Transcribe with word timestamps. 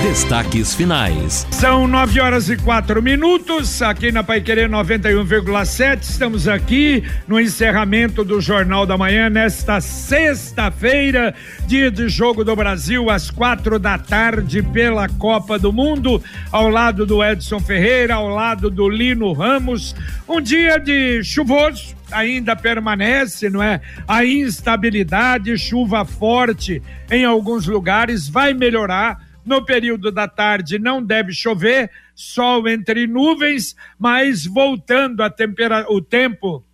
Destaques 0.00 0.74
finais. 0.74 1.46
São 1.50 1.86
nove 1.86 2.20
horas 2.20 2.48
e 2.48 2.56
quatro 2.56 3.02
minutos, 3.02 3.82
aqui 3.82 4.10
na 4.10 4.24
Paiquerê 4.24 4.66
91,7. 4.68 6.02
Estamos 6.02 6.48
aqui 6.48 7.04
no 7.28 7.38
encerramento 7.38 8.24
do 8.24 8.40
Jornal 8.40 8.86
da 8.86 8.96
Manhã, 8.96 9.28
nesta 9.28 9.80
sexta-feira, 9.80 11.34
dia 11.66 11.90
de 11.90 12.08
Jogo 12.08 12.44
do 12.44 12.56
Brasil, 12.56 13.10
às 13.10 13.30
quatro 13.30 13.78
da 13.78 13.98
tarde, 13.98 14.62
pela 14.62 15.08
Copa 15.08 15.58
do 15.58 15.72
Mundo, 15.72 16.22
ao 16.50 16.68
lado 16.68 17.06
do 17.06 17.22
Edson 17.22 17.60
Ferreira, 17.60 18.14
ao 18.14 18.28
lado 18.28 18.70
do 18.70 18.88
Lino 18.88 19.32
Ramos. 19.32 19.94
Um 20.28 20.40
dia 20.40 20.78
de 20.78 21.22
chuvoso, 21.22 21.94
ainda 22.10 22.56
permanece, 22.56 23.48
não 23.48 23.62
é? 23.62 23.80
A 24.06 24.24
instabilidade, 24.24 25.56
chuva 25.58 26.04
forte 26.04 26.82
em 27.10 27.24
alguns 27.24 27.66
lugares, 27.66 28.28
vai 28.28 28.52
melhorar 28.52 29.31
no 29.44 29.64
período 29.64 30.10
da 30.10 30.28
tarde 30.28 30.78
não 30.78 31.02
deve 31.02 31.32
chover, 31.32 31.90
sol 32.14 32.68
entre 32.68 33.06
nuvens, 33.06 33.76
mas 33.98 34.46
voltando 34.46 35.22
a 35.22 35.30
tempera 35.30 35.86
o 35.88 36.00
tempo 36.00 36.64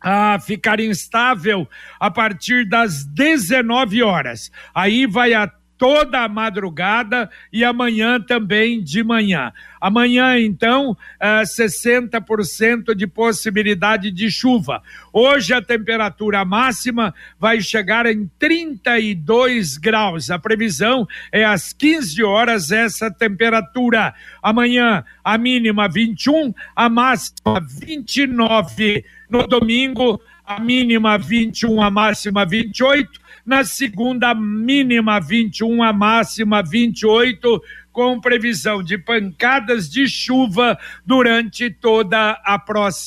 a 0.00 0.38
ficar 0.38 0.80
instável 0.80 1.66
a 1.98 2.10
partir 2.10 2.68
das 2.68 3.04
19 3.06 4.02
horas. 4.02 4.52
Aí 4.74 5.06
vai 5.06 5.32
até 5.32 5.63
toda 5.76 6.20
a 6.20 6.28
madrugada 6.28 7.30
e 7.52 7.64
amanhã 7.64 8.20
também 8.20 8.82
de 8.82 9.02
manhã. 9.02 9.52
Amanhã, 9.80 10.38
então, 10.38 10.96
é, 11.20 11.42
60% 11.42 12.94
de 12.94 13.06
possibilidade 13.06 14.10
de 14.10 14.30
chuva. 14.30 14.82
Hoje 15.12 15.52
a 15.52 15.60
temperatura 15.60 16.44
máxima 16.44 17.14
vai 17.38 17.60
chegar 17.60 18.06
em 18.06 18.30
32 18.38 19.76
graus. 19.76 20.30
A 20.30 20.38
previsão 20.38 21.06
é 21.30 21.44
às 21.44 21.72
15 21.72 22.22
horas 22.22 22.70
essa 22.70 23.10
temperatura. 23.10 24.14
Amanhã 24.42 25.04
a 25.22 25.36
mínima 25.36 25.88
21, 25.88 26.54
a 26.74 26.88
máxima 26.88 27.60
29. 27.60 29.04
No 29.28 29.46
domingo, 29.46 30.20
a 30.46 30.60
mínima 30.60 31.18
21, 31.18 31.82
a 31.82 31.90
máxima 31.90 32.46
28 32.46 33.23
na 33.44 33.64
segunda, 33.64 34.34
mínima 34.34 35.20
21, 35.20 35.82
a 35.82 35.92
máxima 35.92 36.62
28, 36.62 37.62
com 37.92 38.20
previsão 38.20 38.82
de 38.82 38.98
pancadas 38.98 39.88
de 39.88 40.08
chuva 40.08 40.78
durante 41.06 41.70
toda 41.70 42.40
a, 42.44 42.60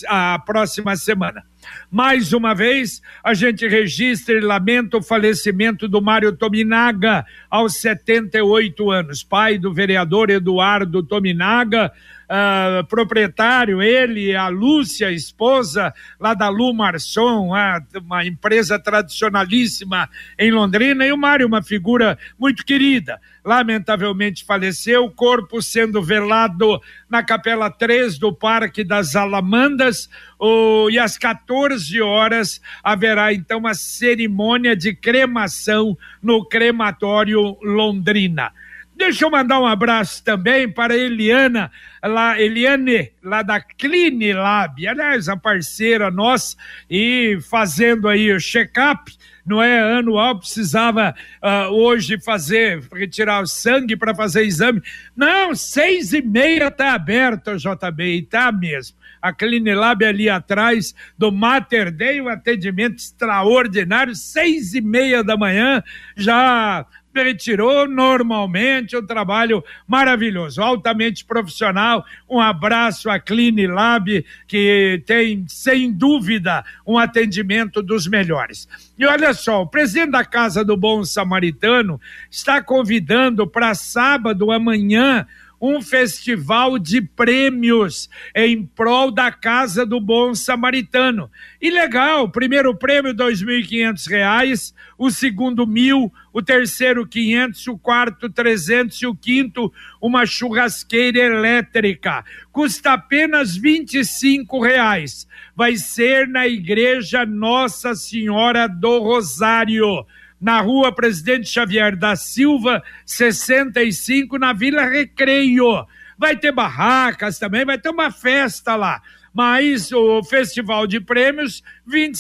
a 0.08 0.40
próxima 0.40 0.96
semana. 0.96 1.44
Mais 1.92 2.32
uma 2.34 2.54
vez, 2.54 3.02
a 3.24 3.34
gente 3.34 3.68
registra 3.68 4.36
e 4.36 4.40
lamenta 4.40 4.98
o 4.98 5.04
falecimento 5.04 5.88
do 5.88 6.02
Mário 6.02 6.32
Tominaga, 6.32 7.26
aos 7.50 7.82
78 7.82 8.90
anos, 8.92 9.24
pai 9.24 9.58
do 9.58 9.74
vereador 9.74 10.30
Eduardo 10.30 11.04
Tominaga, 11.04 11.92
uh, 12.28 12.86
proprietário, 12.88 13.82
ele, 13.82 14.36
a 14.36 14.48
Lúcia, 14.48 15.12
esposa 15.12 15.94
lá 16.20 16.34
da 16.34 16.50
Lu 16.50 16.74
Marçom, 16.74 17.50
uma 17.96 18.26
empresa 18.26 18.78
tradicionalíssima 18.78 20.10
em 20.38 20.52
Londrina, 20.52 21.06
e 21.06 21.12
o 21.12 21.18
Mário, 21.18 21.48
uma 21.48 21.64
figura 21.64 22.18
muito 22.38 22.66
querida. 22.66 23.20
Lamentavelmente 23.44 24.44
faleceu, 24.44 25.06
o 25.06 25.12
corpo 25.12 25.62
sendo 25.62 26.04
velado 26.04 26.82
na 27.10 27.24
Capela 27.24 27.70
3 27.70 28.20
do 28.20 28.34
Parque 28.34 28.84
das 28.84 29.16
Alamandas, 29.16 30.10
oh, 30.38 30.90
e 30.92 31.00
às 31.00 31.18
14 31.18 32.02
horas 32.02 32.62
haverá 32.84 33.34
então 33.34 33.60
uma 33.60 33.74
cerimônia 33.74 34.76
de 34.76 34.94
cremação 34.94 35.98
no 36.22 36.46
crematório 36.46 37.58
Londrina. 37.64 38.52
Deixa 38.98 39.26
eu 39.26 39.30
mandar 39.30 39.60
um 39.60 39.68
abraço 39.68 40.24
também 40.24 40.68
para 40.68 40.98
Eliana, 40.98 41.72
lá, 42.04 42.42
Eliane, 42.42 43.12
lá 43.24 43.44
da 43.44 43.62
Clinilab, 43.62 44.88
aliás, 44.88 45.30
a 45.30 45.38
parceira 45.38 46.10
nossa, 46.10 46.58
e 46.90 47.38
fazendo 47.48 48.08
aí 48.08 48.34
o 48.34 48.40
check-up, 48.40 49.16
não 49.46 49.62
é 49.62 50.00
anual, 50.00 50.40
precisava 50.40 51.14
uh, 51.44 51.72
hoje 51.72 52.20
fazer, 52.20 52.82
retirar 52.92 53.44
o 53.44 53.48
sangue 53.48 53.96
para 53.96 54.16
fazer 54.16 54.44
exame. 54.44 54.82
Não, 55.16 55.54
seis 55.54 56.12
e 56.12 56.22
meia 56.22 56.68
está 56.68 56.94
aberto, 56.94 57.56
JB, 57.56 58.04
e 58.04 58.22
tá 58.24 58.52
mesmo. 58.52 58.98
A 59.22 59.32
Clinilab 59.32 60.04
ali 60.04 60.28
atrás 60.28 60.96
do 61.16 61.32
Mater 61.32 61.92
Dei, 61.92 62.20
um 62.20 62.30
atendimento 62.30 62.98
extraordinário, 62.98 64.16
seis 64.16 64.74
e 64.74 64.82
meia 64.82 65.24
da 65.24 65.38
manhã, 65.38 65.84
já 66.16 66.86
retirou 67.24 67.88
normalmente, 67.88 68.96
um 68.96 69.06
trabalho 69.06 69.64
maravilhoso, 69.88 70.62
altamente 70.62 71.26
profissional. 71.26 72.06
Um 72.30 72.40
abraço 72.40 73.10
à 73.10 73.20
Clinilab, 73.20 74.26
que 74.48 75.02
tem, 75.06 75.46
sem 75.48 75.92
dúvida, 75.92 76.64
um 76.86 76.98
atendimento 76.98 77.82
dos 77.82 78.08
melhores. 78.08 78.68
E 78.98 79.06
olha 79.06 79.34
só, 79.34 79.62
o 79.62 79.68
presidente 79.68 80.12
da 80.12 80.26
Casa 80.26 80.64
do 80.64 80.76
Bom 80.76 81.04
Samaritano 81.04 82.00
está 82.30 82.62
convidando 82.62 83.46
para 83.46 83.76
sábado 83.76 84.52
amanhã 84.52 85.26
um 85.60 85.82
festival 85.82 86.78
de 86.78 87.02
prêmios 87.02 88.10
em 88.36 88.66
prol 88.66 89.12
da 89.12 89.32
Casa 89.32 89.86
do 89.86 90.00
Bom 90.00 90.36
Samaritano. 90.36 91.30
E 91.62 91.70
legal, 91.70 92.30
primeiro 92.30 92.76
prêmio 92.76 93.12
R$ 93.12 93.18
2.500, 93.18 94.74
o 94.98 95.10
segundo 95.10 95.66
mil, 95.66 96.12
o 96.32 96.42
terceiro 96.42 97.08
500, 97.08 97.68
o 97.68 97.78
quarto 97.78 98.30
300 98.30 99.02
e 99.02 99.08
o 99.08 99.16
quinto 99.16 99.74
uma 100.02 100.26
churrasqueira 100.26 101.20
elétrica. 101.20 102.24
Custa 102.52 102.94
apenas 102.94 103.56
25 103.56 104.62
reais. 104.62 105.28
Vai 105.56 105.76
ser 105.76 106.28
na 106.28 106.48
Igreja 106.48 107.26
Nossa 107.26 107.96
Senhora 107.96 108.68
do 108.68 109.00
Rosário 109.00 110.06
na 110.40 110.62
rua 110.62 110.92
Presidente 110.92 111.50
Xavier 111.50 111.96
da 111.96 112.16
Silva, 112.16 112.84
65, 113.06 114.38
na 114.38 114.54
Vila 114.54 114.86
Recreio. 114.86 115.86
Vai 116.18 116.36
ter 116.36 116.52
barracas 116.52 117.38
também, 117.38 117.66
vai 117.66 117.78
ter 117.78 117.90
uma 117.90 118.12
festa 118.12 118.76
lá. 118.76 119.02
Mas 119.34 119.92
o 119.92 120.24
Festival 120.24 120.88
de 120.88 121.00
Prêmios, 121.00 121.62
R$ 121.88 122.12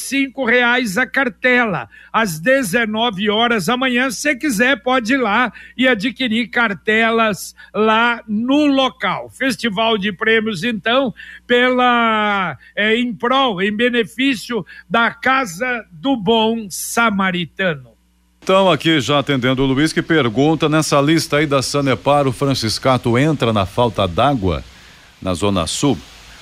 reais 0.45 1.00
a 1.00 1.07
cartela. 1.07 1.89
Às 2.13 2.39
19 2.39 3.28
horas 3.28 3.69
amanhã, 3.69 4.11
se 4.11 4.35
quiser, 4.35 4.84
pode 4.84 5.16
ir 5.16 5.17
lá 5.17 5.51
e 5.75 5.88
adquirir 5.88 6.49
cartelas 6.49 7.55
lá 7.73 8.22
no 8.28 8.67
local. 8.67 9.31
Festival 9.31 9.97
de 9.97 10.11
Prêmios, 10.11 10.63
então, 10.63 11.11
pela 11.47 12.55
é, 12.75 12.95
em 12.95 13.11
prol, 13.11 13.63
em 13.63 13.75
benefício 13.75 14.63
da 14.88 15.09
Casa 15.09 15.88
do 15.91 16.16
Bom 16.16 16.67
Samaritano. 16.69 17.87
Então, 18.47 18.72
aqui 18.72 19.02
já 19.02 19.19
atendendo 19.19 19.62
o 19.62 19.66
Luiz, 19.66 19.91
que 19.91 20.02
pergunta: 20.02 20.69
nessa 20.69 21.02
lista 21.02 21.35
aí 21.35 21.46
da 21.46 21.62
Sanepar, 21.62 22.25
o 22.25 22.31
Franciscato 22.31 23.18
entra 23.18 23.52
na 23.52 23.66
falta 23.66 24.08
d'água 24.08 24.63
na 25.22 25.34
Zona 25.34 25.68
Sul? 25.68 25.97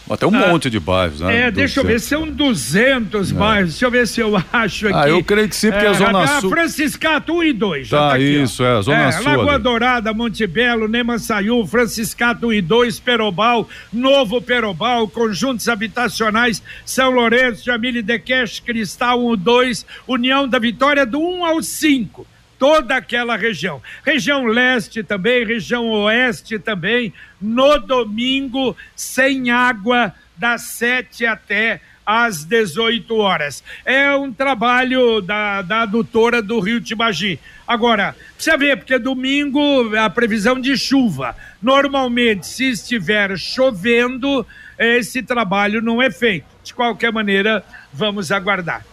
Até 0.10 0.28
um 0.28 0.36
ah, 0.36 0.48
monte 0.48 0.70
de 0.70 0.80
bairros, 0.80 1.20
né? 1.20 1.48
É, 1.48 1.52
deixa 1.52 1.80
eu 1.80 1.84
ver, 1.84 2.00
são 2.00 2.28
200 2.28 3.32
é. 3.32 3.34
bairros. 3.34 3.72
Deixa 3.72 3.86
eu 3.86 3.92
ver 3.92 4.08
se 4.08 4.22
eu 4.22 4.36
acho 4.54 4.88
aqui. 4.88 4.98
Ah, 4.98 5.10
eu 5.10 5.24
creio 5.24 5.50
que 5.50 5.56
sim, 5.56 5.72
porque 5.72 5.86
é, 5.86 5.90
a 5.90 5.94
Zona 5.94 6.28
Sul. 6.40 6.50
Franciscato 6.52 7.34
1 7.34 7.44
e 7.44 7.54
2. 7.54 7.90
Tá, 7.90 8.10
tá 8.10 8.16
aqui, 8.16 8.44
isso, 8.44 8.64
ó. 8.64 8.68
é, 8.68 8.78
a 8.78 8.82
Zona 8.82 9.04
é, 9.08 9.12
Sul. 9.12 9.26
Lagoa 9.26 9.54
ali. 9.56 9.64
Dourada, 9.64 10.14
Montebello, 10.14 10.88
Nemansaiu, 10.88 11.66
Franciscato 11.66 12.48
1 12.48 12.54
e 12.54 12.62
2, 12.62 13.00
Perobal, 13.00 13.68
Novo 13.92 14.40
Perobal, 14.42 15.08
conjuntos 15.08 15.68
habitacionais 15.68 16.62
São 16.86 17.10
Lourenço, 17.10 17.66
Jamile 17.66 18.04
Dequeche, 18.04 18.62
Cristal 18.62 19.26
1 19.26 19.34
e 19.34 19.38
2, 19.38 19.86
União 20.08 20.48
da 20.48 20.60
Vitória 20.60 21.06
do 21.06 21.20
1 21.20 21.46
ao 21.46 21.64
5 21.64 22.28
toda 22.58 22.96
aquela 22.96 23.36
região. 23.36 23.82
Região 24.04 24.46
leste 24.46 25.04
também, 25.04 25.46
região 25.46 25.88
oeste 25.90 26.58
também, 26.58 27.14
no 27.46 27.78
domingo, 27.78 28.76
sem 28.96 29.52
água, 29.52 30.14
das 30.38 30.64
sete 30.64 31.26
até 31.26 31.80
às 32.06 32.44
18 32.44 33.16
horas. 33.16 33.64
É 33.84 34.14
um 34.16 34.32
trabalho 34.32 35.22
da, 35.22 35.62
da 35.62 35.82
adutora 35.82 36.42
do 36.42 36.60
Rio 36.60 36.82
Tibagi. 36.82 37.40
Agora, 37.68 38.16
precisa 38.36 38.58
ver, 38.58 38.78
porque 38.78 39.00
domingo 39.00 39.96
a 39.96 40.10
previsão 40.10 40.60
de 40.60 40.78
chuva. 40.78 41.36
Normalmente, 41.62 42.46
se 42.48 42.66
estiver 42.72 43.38
chovendo, 43.38 44.46
esse 44.78 45.24
trabalho 45.24 45.82
não 45.82 46.02
é 46.02 46.12
feito. 46.12 46.46
De 46.64 46.74
qualquer 46.74 47.12
maneira, 47.12 47.64
vamos 47.92 48.32
aguardar. 48.32 48.86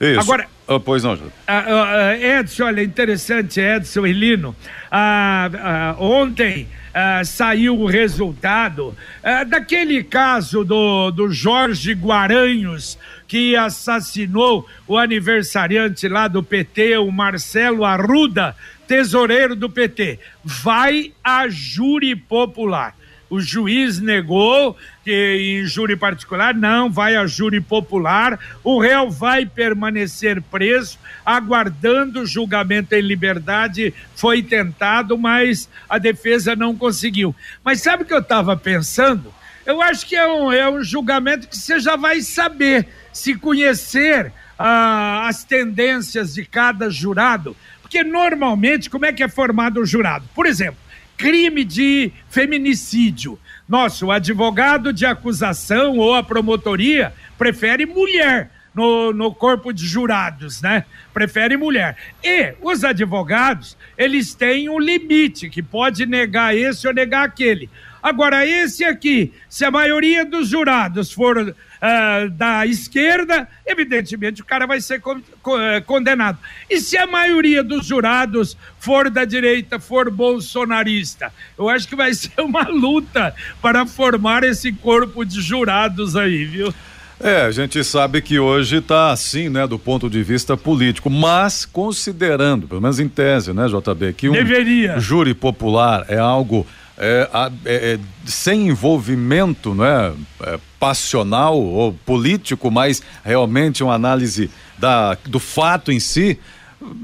Isso. 0.00 0.20
Agora, 0.20 0.46
ah, 0.68 0.78
pois 0.78 1.02
não, 1.02 1.16
Júlio. 1.16 1.32
ah, 1.46 1.64
ah, 1.66 2.18
Edson, 2.18 2.64
olha, 2.64 2.82
interessante, 2.82 3.58
Edson 3.58 4.06
e 4.06 4.12
Lino. 4.12 4.54
Ah, 4.90 5.50
ah, 5.54 5.96
ontem 5.98 6.68
ah, 6.94 7.24
saiu 7.24 7.78
o 7.78 7.86
resultado 7.86 8.96
ah, 9.22 9.44
daquele 9.44 10.04
caso 10.04 10.64
do, 10.64 11.10
do 11.10 11.32
Jorge 11.32 11.94
Guaranhos, 11.94 12.98
que 13.26 13.56
assassinou 13.56 14.66
o 14.86 14.96
aniversariante 14.96 16.06
lá 16.06 16.28
do 16.28 16.42
PT, 16.42 16.98
o 16.98 17.10
Marcelo 17.10 17.84
Arruda, 17.84 18.54
tesoureiro 18.86 19.56
do 19.56 19.68
PT. 19.68 20.18
Vai 20.44 21.12
a 21.24 21.48
júri 21.48 22.14
popular. 22.14 22.94
O 23.30 23.40
juiz 23.40 24.00
negou 24.00 24.76
que 25.04 25.60
em 25.60 25.66
júri 25.66 25.96
particular 25.96 26.54
não 26.54 26.90
vai 26.90 27.14
a 27.14 27.26
júri 27.26 27.60
popular. 27.60 28.38
O 28.64 28.80
réu 28.80 29.10
vai 29.10 29.44
permanecer 29.44 30.40
preso, 30.42 30.98
aguardando 31.24 32.24
julgamento 32.24 32.94
em 32.94 33.02
liberdade. 33.02 33.92
Foi 34.14 34.42
tentado, 34.42 35.18
mas 35.18 35.68
a 35.88 35.98
defesa 35.98 36.56
não 36.56 36.74
conseguiu. 36.74 37.34
Mas 37.62 37.82
sabe 37.82 38.02
o 38.02 38.06
que 38.06 38.14
eu 38.14 38.20
estava 38.20 38.56
pensando? 38.56 39.32
Eu 39.66 39.82
acho 39.82 40.06
que 40.06 40.16
é 40.16 40.26
um, 40.26 40.50
é 40.50 40.70
um 40.70 40.82
julgamento 40.82 41.46
que 41.46 41.56
você 41.56 41.78
já 41.78 41.96
vai 41.96 42.22
saber, 42.22 42.88
se 43.12 43.34
conhecer 43.34 44.32
ah, 44.58 45.28
as 45.28 45.44
tendências 45.44 46.32
de 46.32 46.46
cada 46.46 46.88
jurado. 46.88 47.54
Porque 47.82 48.02
normalmente, 48.02 48.88
como 48.88 49.04
é 49.04 49.12
que 49.12 49.22
é 49.22 49.28
formado 49.28 49.80
o 49.80 49.86
jurado? 49.86 50.26
Por 50.34 50.46
exemplo, 50.46 50.78
crime 51.18 51.64
de 51.64 52.12
feminicídio. 52.30 53.38
Nossa, 53.68 54.06
o 54.06 54.12
advogado 54.12 54.92
de 54.92 55.04
acusação 55.04 55.98
ou 55.98 56.14
a 56.14 56.22
promotoria 56.22 57.12
prefere 57.36 57.84
mulher 57.84 58.50
no, 58.74 59.12
no 59.12 59.34
corpo 59.34 59.72
de 59.72 59.84
jurados, 59.84 60.62
né? 60.62 60.84
Prefere 61.12 61.56
mulher. 61.56 61.96
E 62.22 62.54
os 62.62 62.84
advogados, 62.84 63.76
eles 63.96 64.34
têm 64.34 64.68
um 64.68 64.78
limite, 64.78 65.50
que 65.50 65.62
pode 65.62 66.06
negar 66.06 66.56
esse 66.56 66.86
ou 66.86 66.94
negar 66.94 67.24
aquele. 67.24 67.68
Agora, 68.02 68.46
esse 68.46 68.84
aqui, 68.84 69.32
se 69.48 69.64
a 69.64 69.70
maioria 69.70 70.24
dos 70.24 70.48
jurados 70.48 71.10
for 71.12 71.54
ah, 71.80 72.26
da 72.30 72.66
esquerda, 72.66 73.48
evidentemente 73.66 74.40
o 74.42 74.44
cara 74.44 74.66
vai 74.66 74.80
ser 74.80 75.00
con- 75.00 75.20
eh, 75.60 75.80
condenado. 75.82 76.38
E 76.70 76.80
se 76.80 76.96
a 76.96 77.06
maioria 77.06 77.62
dos 77.62 77.86
jurados 77.86 78.56
for 78.78 79.08
da 79.10 79.24
direita, 79.24 79.78
for 79.78 80.10
bolsonarista, 80.10 81.32
eu 81.58 81.68
acho 81.68 81.86
que 81.88 81.94
vai 81.96 82.12
ser 82.14 82.40
uma 82.40 82.62
luta 82.68 83.34
para 83.62 83.86
formar 83.86 84.42
esse 84.44 84.72
corpo 84.72 85.24
de 85.24 85.40
jurados 85.40 86.16
aí, 86.16 86.44
viu? 86.44 86.72
É, 87.20 87.42
a 87.46 87.50
gente 87.50 87.82
sabe 87.82 88.22
que 88.22 88.38
hoje 88.38 88.76
está 88.76 89.10
assim, 89.10 89.48
né, 89.48 89.66
do 89.66 89.76
ponto 89.76 90.08
de 90.08 90.22
vista 90.22 90.56
político, 90.56 91.10
mas 91.10 91.64
considerando, 91.66 92.68
pelo 92.68 92.80
menos 92.80 93.00
em 93.00 93.08
tese, 93.08 93.52
né, 93.52 93.66
JB, 93.66 94.12
que 94.12 94.28
um 94.28 94.32
Deveria. 94.32 95.00
júri 95.00 95.34
popular 95.34 96.04
é 96.08 96.16
algo 96.16 96.64
é, 96.98 97.28
é, 97.64 97.74
é, 97.94 97.98
sem 98.26 98.68
envolvimento, 98.68 99.74
né, 99.74 100.12
é, 100.42 100.58
passional 100.80 101.58
ou 101.58 101.92
político, 101.92 102.70
mas 102.70 103.02
realmente 103.24 103.82
uma 103.82 103.94
análise 103.94 104.50
da, 104.78 105.16
do 105.26 105.38
fato 105.38 105.90
em 105.92 106.00
si, 106.00 106.38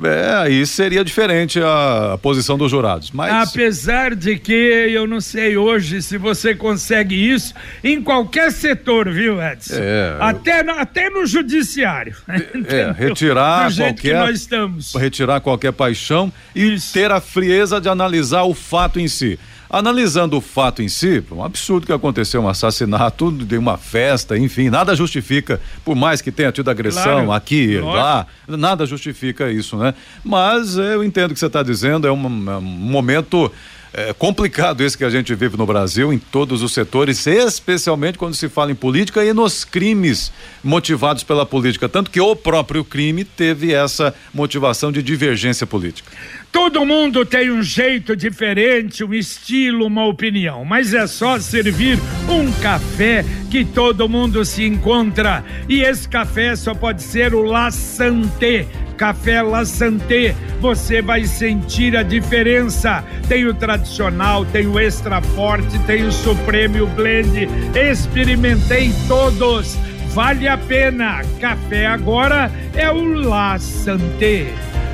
é, 0.05 0.35
aí 0.37 0.65
seria 0.67 1.05
diferente 1.05 1.61
a, 1.61 2.13
a 2.15 2.19
posição 2.19 2.57
dos 2.57 2.71
jurados. 2.71 3.11
Mas 3.11 3.49
Apesar 3.51 4.15
de 4.15 4.39
que 4.39 4.53
eu 4.53 5.05
não 5.07 5.21
sei 5.21 5.57
hoje 5.57 6.01
se 6.01 6.17
você 6.17 6.55
consegue 6.55 7.15
isso 7.17 7.53
em 7.83 8.01
qualquer 8.01 8.53
setor, 8.53 9.11
viu, 9.11 9.43
Edson? 9.43 9.75
É, 9.75 10.15
eu- 10.17 10.23
até, 10.23 10.63
no, 10.63 10.73
até 10.73 11.11
no 11.11 11.27
judiciário. 11.27 12.15
é, 12.69 12.93
retirar 12.97 13.69
Do 13.71 13.77
qualquer 13.79 14.15
nós 14.21 14.41
estamos. 14.41 14.95
retirar 14.95 15.41
qualquer 15.41 15.73
paixão 15.73 16.33
e 16.55 16.75
Isso. 16.75 16.93
ter 16.93 17.11
a 17.11 17.21
frieza 17.21 17.81
de 17.81 17.89
analisar 17.89 18.45
o 18.45 18.55
fato 18.55 19.01
em 19.01 19.09
si. 19.09 19.39
Analisando 19.79 20.37
o 20.37 20.41
fato 20.41 20.83
em 20.83 20.89
si, 20.89 21.21
um 21.33 21.43
absurdo 21.43 21.85
que 21.85 21.93
aconteceu 21.93 22.41
um 22.41 22.49
assassinato 22.49 23.33
de 23.33 23.59
uma 23.59 23.77
festa, 23.77 24.39
enfim, 24.39 24.71
nada 24.71 24.95
justifica, 24.95 25.61
por 25.85 25.97
mais 25.97 26.21
que 26.23 26.31
tenha 26.31 26.53
tido 26.53 26.71
agressão 26.71 27.03
Claro, 27.03 27.33
aqui, 27.33 27.79
lógico. 27.79 27.93
lá, 27.97 28.27
nada 28.47 28.87
justifica 28.87 29.51
isso, 29.51 29.77
né? 29.77 29.93
Mas 30.23 30.77
eu 30.77 31.03
entendo 31.03 31.33
o 31.33 31.35
que 31.35 31.41
você 31.41 31.47
está 31.47 31.61
dizendo, 31.61 32.07
é 32.07 32.13
um, 32.13 32.51
é 32.53 32.57
um 32.57 32.61
momento 32.61 33.51
é, 33.95 34.13
complicado 34.13 34.83
esse 34.83 34.99
que 34.99 35.05
a 35.05 35.11
gente 35.11 35.33
vive 35.37 35.57
no 35.57 35.65
Brasil, 35.65 36.13
em 36.13 36.19
todos 36.19 36.63
os 36.63 36.73
setores, 36.73 37.25
especialmente 37.29 38.19
quando 38.19 38.35
se 38.35 38.49
fala 38.49 38.73
em 38.73 38.75
política 38.75 39.25
e 39.25 39.33
nos 39.33 39.65
crimes 39.65 40.33
motivados 40.65 41.23
pela 41.23 41.47
política. 41.47 41.89
Tanto 41.89 42.11
que 42.11 42.21
o 42.21 42.35
próprio 42.35 42.85
crime 42.85 43.25
teve 43.25 43.73
essa 43.73 44.13
motivação 44.35 44.91
de 44.91 45.01
divergência 45.01 45.65
política. 45.65 46.11
Todo 46.51 46.85
mundo 46.85 47.25
tem 47.25 47.51
um 47.53 47.63
jeito 47.63 48.17
diferente, 48.17 49.05
um 49.05 49.15
estilo, 49.15 49.87
uma 49.87 50.07
opinião, 50.07 50.65
mas 50.65 50.93
é 50.93 51.07
só 51.07 51.39
servir 51.39 51.99
um 52.29 52.51
café 52.61 53.25
que 53.51 53.65
todo 53.65 54.09
mundo 54.09 54.45
se 54.45 54.65
encontra. 54.65 55.45
E 55.69 55.83
esse 55.83 56.09
café 56.09 56.57
só 56.57 56.75
pode 56.75 57.03
ser 57.03 57.33
o 57.33 57.43
La 57.43 57.71
Santé. 57.71 58.67
Café 58.97 59.43
La 59.43 59.65
Santé, 59.65 60.35
você 60.61 61.03
vai 61.03 61.25
sentir 61.25 61.97
a 61.97 62.03
diferença. 62.03 63.05
Tem 63.29 63.47
o 63.47 63.55
tradicional, 63.55 64.45
tem 64.47 64.67
o 64.67 64.79
extra 64.79 65.21
forte, 65.21 65.79
tem 65.81 66.07
o 66.07 66.13
Supremo 66.13 66.87
Blend. 66.89 67.49
Experimentei 67.75 68.93
todos. 69.07 69.77
Vale 70.11 70.47
a 70.47 70.57
pena. 70.57 71.23
Café 71.41 71.87
agora 71.87 72.51
é 72.75 72.91
o 72.91 73.03
La 73.15 73.59
Santé. 73.59 74.47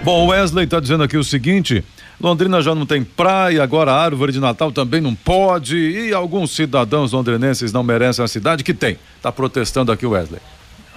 Bom, 0.02 0.29
Wesley 0.29 0.64
está 0.64 0.81
dizendo 0.81 1.02
aqui 1.02 1.17
o 1.17 1.25
seguinte: 1.25 1.85
Londrina 2.20 2.62
já 2.62 2.75
não 2.75 2.87
tem 2.87 3.05
praia, 3.05 3.62
agora 3.62 3.93
a 3.93 4.02
árvore 4.02 4.32
de 4.32 4.41
Natal 4.41 4.73
também 4.73 5.00
não 5.00 5.14
pode, 5.14 5.76
e 5.76 6.12
alguns 6.12 6.50
cidadãos 6.50 7.12
londrinenses 7.12 7.73
não 7.73 7.82
merecem 7.82 8.25
a 8.25 8.29
cidade 8.29 8.64
que 8.64 8.75
tem. 8.75 8.99
Tá 9.23 9.31
protestando 9.32 9.93
aqui 9.93 10.05
o 10.05 10.11
Wesley. 10.11 10.41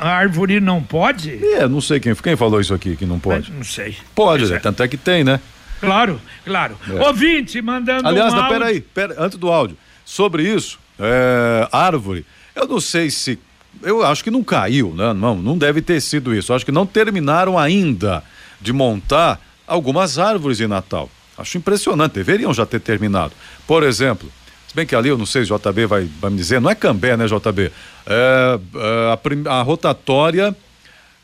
A 0.04 0.10
árvore 0.10 0.60
não 0.60 0.84
pode? 0.84 1.40
É, 1.54 1.66
não 1.66 1.80
sei 1.80 1.98
quem, 1.98 2.14
quem 2.14 2.36
falou 2.36 2.60
isso 2.60 2.74
aqui 2.74 2.98
que 2.98 3.06
não 3.06 3.18
pode. 3.18 3.50
Não 3.54 3.64
sei. 3.64 3.96
Pode, 4.14 4.48
né? 4.48 4.58
é. 4.58 4.60
tanto 4.60 4.84
é 4.84 4.88
que 4.90 4.98
tem, 4.98 5.24
né? 5.24 5.40
Claro, 5.80 6.20
claro. 6.44 6.78
É. 6.90 7.08
Ouvinte 7.08 7.62
mandando 7.62 8.06
Aliás, 8.06 8.34
um 8.34 8.36
não, 8.36 8.44
áudio. 8.44 8.60
peraí, 8.60 8.82
pera, 8.82 9.16
antes 9.18 9.38
do 9.38 9.50
áudio, 9.50 9.78
sobre 10.04 10.44
isso, 10.44 10.78
é, 11.00 11.70
árvore, 11.72 12.26
eu 12.54 12.68
não 12.68 12.82
sei 12.82 13.10
se, 13.10 13.40
eu 13.82 14.06
acho 14.06 14.22
que 14.26 14.30
não 14.30 14.44
caiu, 14.44 14.94
né? 14.94 15.14
Não, 15.14 15.36
não 15.36 15.58
deve 15.58 15.82
ter 15.82 16.02
sido 16.02 16.36
isso, 16.36 16.52
Eu 16.52 16.58
acho 16.58 16.66
que 16.66 16.72
não 16.72 16.86
terminaram 16.86 17.58
ainda 17.58 18.22
de 18.60 18.74
montar 18.74 19.40
algumas 19.66 20.20
árvores 20.20 20.58
de 20.58 20.68
Natal. 20.68 21.10
Acho 21.38 21.58
impressionante, 21.58 22.12
deveriam 22.12 22.54
já 22.54 22.66
ter 22.66 22.82
terminado. 22.82 23.32
Por 23.66 23.84
exemplo, 23.84 24.30
se 24.74 24.76
bem 24.76 24.88
que 24.88 24.96
ali, 24.96 25.10
eu 25.10 25.18
não 25.18 25.26
sei 25.26 25.44
JB 25.44 25.86
vai, 25.86 26.10
vai 26.20 26.32
me 26.32 26.38
dizer, 26.38 26.60
não 26.60 26.68
é 26.68 26.74
Cambé, 26.74 27.16
né, 27.16 27.28
JB? 27.28 27.72
É, 28.08 28.60
é, 28.76 29.48
a, 29.48 29.60
a 29.60 29.62
rotatória 29.62 30.56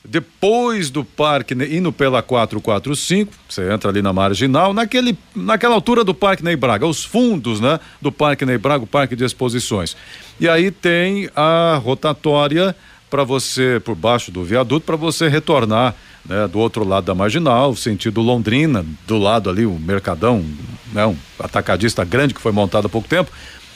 depois 0.05 0.89
do 0.89 1.03
parque, 1.03 1.53
indo 1.53 1.91
pela 1.91 2.21
445, 2.21 3.33
você 3.49 3.71
entra 3.71 3.89
ali 3.89 4.01
na 4.01 4.13
marginal, 4.13 4.73
naquele, 4.73 5.17
naquela 5.35 5.75
altura 5.75 6.03
do 6.03 6.13
Parque 6.13 6.43
Ney 6.43 6.55
Braga, 6.55 6.85
os 6.85 7.03
fundos, 7.03 7.59
né, 7.59 7.79
do 7.99 8.11
Parque 8.11 8.45
Ney 8.45 8.57
Braga, 8.57 8.83
o 8.83 8.87
Parque 8.87 9.15
de 9.15 9.25
Exposições. 9.25 9.97
E 10.39 10.47
aí 10.47 10.71
tem 10.71 11.29
a 11.35 11.79
rotatória 11.83 12.75
para 13.09 13.23
você, 13.23 13.81
por 13.83 13.95
baixo 13.95 14.31
do 14.31 14.43
viaduto, 14.43 14.85
para 14.85 14.95
você 14.95 15.27
retornar, 15.27 15.95
né, 16.27 16.47
do 16.47 16.59
outro 16.59 16.83
lado 16.83 17.05
da 17.05 17.15
marginal, 17.15 17.75
sentido 17.75 18.21
Londrina, 18.21 18.85
do 19.07 19.17
lado 19.17 19.49
ali 19.49 19.65
o 19.65 19.73
Mercadão, 19.73 20.45
né, 20.93 21.05
um 21.05 21.15
atacadista 21.39 22.03
grande 22.03 22.33
que 22.33 22.41
foi 22.41 22.51
montado 22.51 22.85
há 22.85 22.89
pouco 22.89 23.07
tempo. 23.07 23.31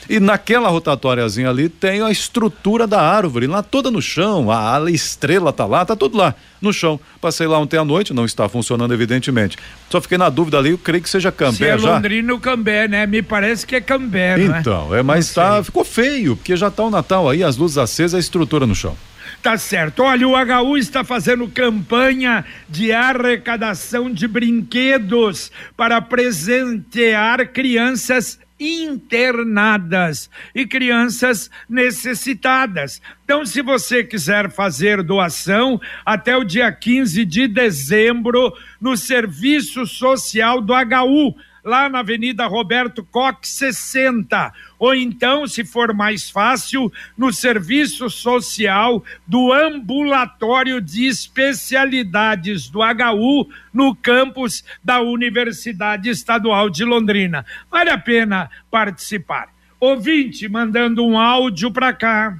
E 0.09 0.19
naquela 0.19 0.69
rotatóriazinha 0.69 1.49
ali 1.49 1.69
tem 1.69 2.01
a 2.01 2.11
estrutura 2.11 2.85
da 2.85 3.01
árvore, 3.01 3.47
lá 3.47 3.63
toda 3.63 3.89
no 3.89 4.01
chão, 4.01 4.51
a 4.51 4.57
ala 4.57 4.91
estrela 4.91 5.53
tá 5.53 5.65
lá, 5.65 5.85
tá 5.85 5.95
tudo 5.95 6.17
lá 6.17 6.35
no 6.61 6.73
chão. 6.73 6.99
Passei 7.21 7.47
lá 7.47 7.57
ontem 7.57 7.77
à 7.77 7.85
noite, 7.85 8.13
não 8.13 8.25
está 8.25 8.49
funcionando 8.49 8.93
evidentemente. 8.93 9.57
Só 9.89 10.01
fiquei 10.01 10.17
na 10.17 10.29
dúvida 10.29 10.57
ali, 10.57 10.71
eu 10.71 10.77
creio 10.77 11.01
que 11.01 11.09
seja 11.09 11.31
Se 11.31 11.37
Cambé 11.37 11.69
é 11.69 11.77
já. 11.77 11.95
Londrina 11.95 12.33
ou 12.33 12.39
Cambé, 12.39 12.87
né? 12.87 13.05
Me 13.05 13.21
parece 13.21 13.65
que 13.65 13.75
é 13.75 13.81
Cambé, 13.81 14.37
não 14.37 14.55
é? 14.55 14.59
Então, 14.59 14.93
é, 14.95 15.01
mas 15.01 15.33
tá, 15.33 15.63
ficou 15.63 15.85
feio, 15.85 16.35
porque 16.35 16.55
já 16.57 16.69
tá 16.69 16.83
o 16.83 16.89
Natal 16.89 17.29
aí, 17.29 17.43
as 17.43 17.55
luzes 17.55 17.77
acesas, 17.77 18.15
a 18.15 18.19
estrutura 18.19 18.67
no 18.67 18.75
chão. 18.75 18.95
Tá 19.43 19.57
certo. 19.57 20.03
Olha, 20.03 20.25
o 20.25 20.35
HU 20.37 20.77
está 20.77 21.03
fazendo 21.03 21.49
campanha 21.49 22.45
de 22.69 22.93
arrecadação 22.93 24.09
de 24.09 24.25
brinquedos 24.25 25.51
para 25.75 26.01
presentear 26.01 27.49
crianças 27.49 28.39
internadas 28.57 30.29
e 30.55 30.65
crianças 30.65 31.51
necessitadas. 31.67 33.01
Então, 33.25 33.45
se 33.45 33.61
você 33.61 34.01
quiser 34.01 34.49
fazer 34.49 35.03
doação 35.03 35.77
até 36.05 36.37
o 36.37 36.45
dia 36.45 36.71
15 36.71 37.25
de 37.25 37.45
dezembro 37.45 38.53
no 38.79 38.95
Serviço 38.95 39.85
Social 39.85 40.61
do 40.61 40.71
HU, 40.73 41.35
lá 41.63 41.87
na 41.87 41.99
Avenida 41.99 42.45
Roberto 42.45 43.03
Cox 43.03 43.49
60. 43.49 44.53
Ou 44.77 44.93
então, 44.93 45.47
se 45.47 45.63
for 45.63 45.93
mais 45.93 46.29
fácil, 46.29 46.91
no 47.17 47.31
serviço 47.31 48.09
social 48.09 49.03
do 49.25 49.53
ambulatório 49.53 50.81
de 50.81 51.07
especialidades 51.07 52.69
do 52.69 52.79
HU 52.79 53.49
no 53.73 53.95
campus 53.95 54.63
da 54.83 54.99
Universidade 54.99 56.09
Estadual 56.09 56.69
de 56.69 56.83
Londrina. 56.83 57.45
Vale 57.71 57.89
a 57.89 57.97
pena 57.97 58.49
participar. 58.69 59.47
Ouvinte 59.79 60.47
mandando 60.47 61.05
um 61.05 61.17
áudio 61.17 61.71
para 61.71 61.93
cá. 61.93 62.37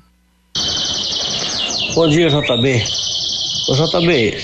Bom 1.96 2.08
dia, 2.08 2.27
JB. 2.27 2.84
Ô, 3.70 3.75
JB, 3.75 4.38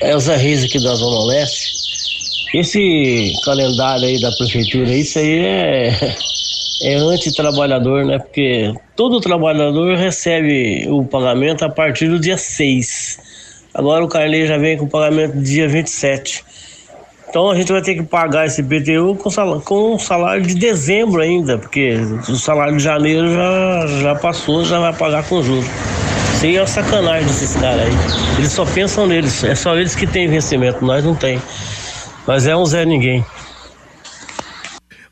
é 0.00 0.14
o 0.14 0.20
Zé 0.20 0.36
Reis 0.36 0.64
aqui 0.64 0.82
da 0.82 0.94
Zona 0.94 1.26
Leste. 1.26 1.67
Esse 2.52 3.32
calendário 3.44 4.06
aí 4.06 4.20
da 4.20 4.32
prefeitura, 4.32 4.90
isso 4.90 5.18
aí 5.18 5.38
é, 5.38 6.14
é 6.82 6.94
anti-trabalhador, 6.94 8.04
né? 8.04 8.18
Porque 8.18 8.72
todo 8.96 9.20
trabalhador 9.20 9.96
recebe 9.96 10.86
o 10.88 11.04
pagamento 11.04 11.64
a 11.64 11.68
partir 11.68 12.08
do 12.08 12.18
dia 12.18 12.38
6. 12.38 13.18
Agora 13.74 14.02
o 14.02 14.08
Carnê 14.08 14.46
já 14.46 14.56
vem 14.56 14.78
com 14.78 14.86
o 14.86 14.88
pagamento 14.88 15.38
dia 15.38 15.68
27. 15.68 16.42
Então 17.28 17.50
a 17.50 17.54
gente 17.54 17.70
vai 17.70 17.82
ter 17.82 17.94
que 17.94 18.02
pagar 18.02 18.46
esse 18.46 18.62
PTU 18.62 19.14
com 19.16 19.28
salário, 19.28 19.60
com 19.60 19.98
salário 19.98 20.42
de 20.42 20.54
dezembro 20.54 21.20
ainda, 21.20 21.58
porque 21.58 21.96
o 22.26 22.36
salário 22.36 22.78
de 22.78 22.82
janeiro 22.82 23.30
já, 23.30 23.86
já 24.00 24.14
passou, 24.14 24.64
já 24.64 24.78
vai 24.78 24.94
pagar 24.94 25.22
com 25.28 25.42
juros. 25.42 25.66
Isso 26.34 26.46
aí 26.46 26.56
é 26.56 26.66
sacanagem 26.66 27.26
desses 27.26 27.54
caras 27.56 27.82
aí. 27.82 27.92
Eles 28.38 28.52
só 28.52 28.64
pensam 28.64 29.06
neles, 29.06 29.44
é 29.44 29.54
só 29.54 29.76
eles 29.76 29.94
que 29.94 30.06
têm 30.06 30.26
vencimento, 30.26 30.82
nós 30.82 31.04
não 31.04 31.14
tem. 31.14 31.38
Mas 32.28 32.46
é 32.46 32.54
um 32.54 32.66
Zé 32.66 32.84
Ninguém. 32.84 33.24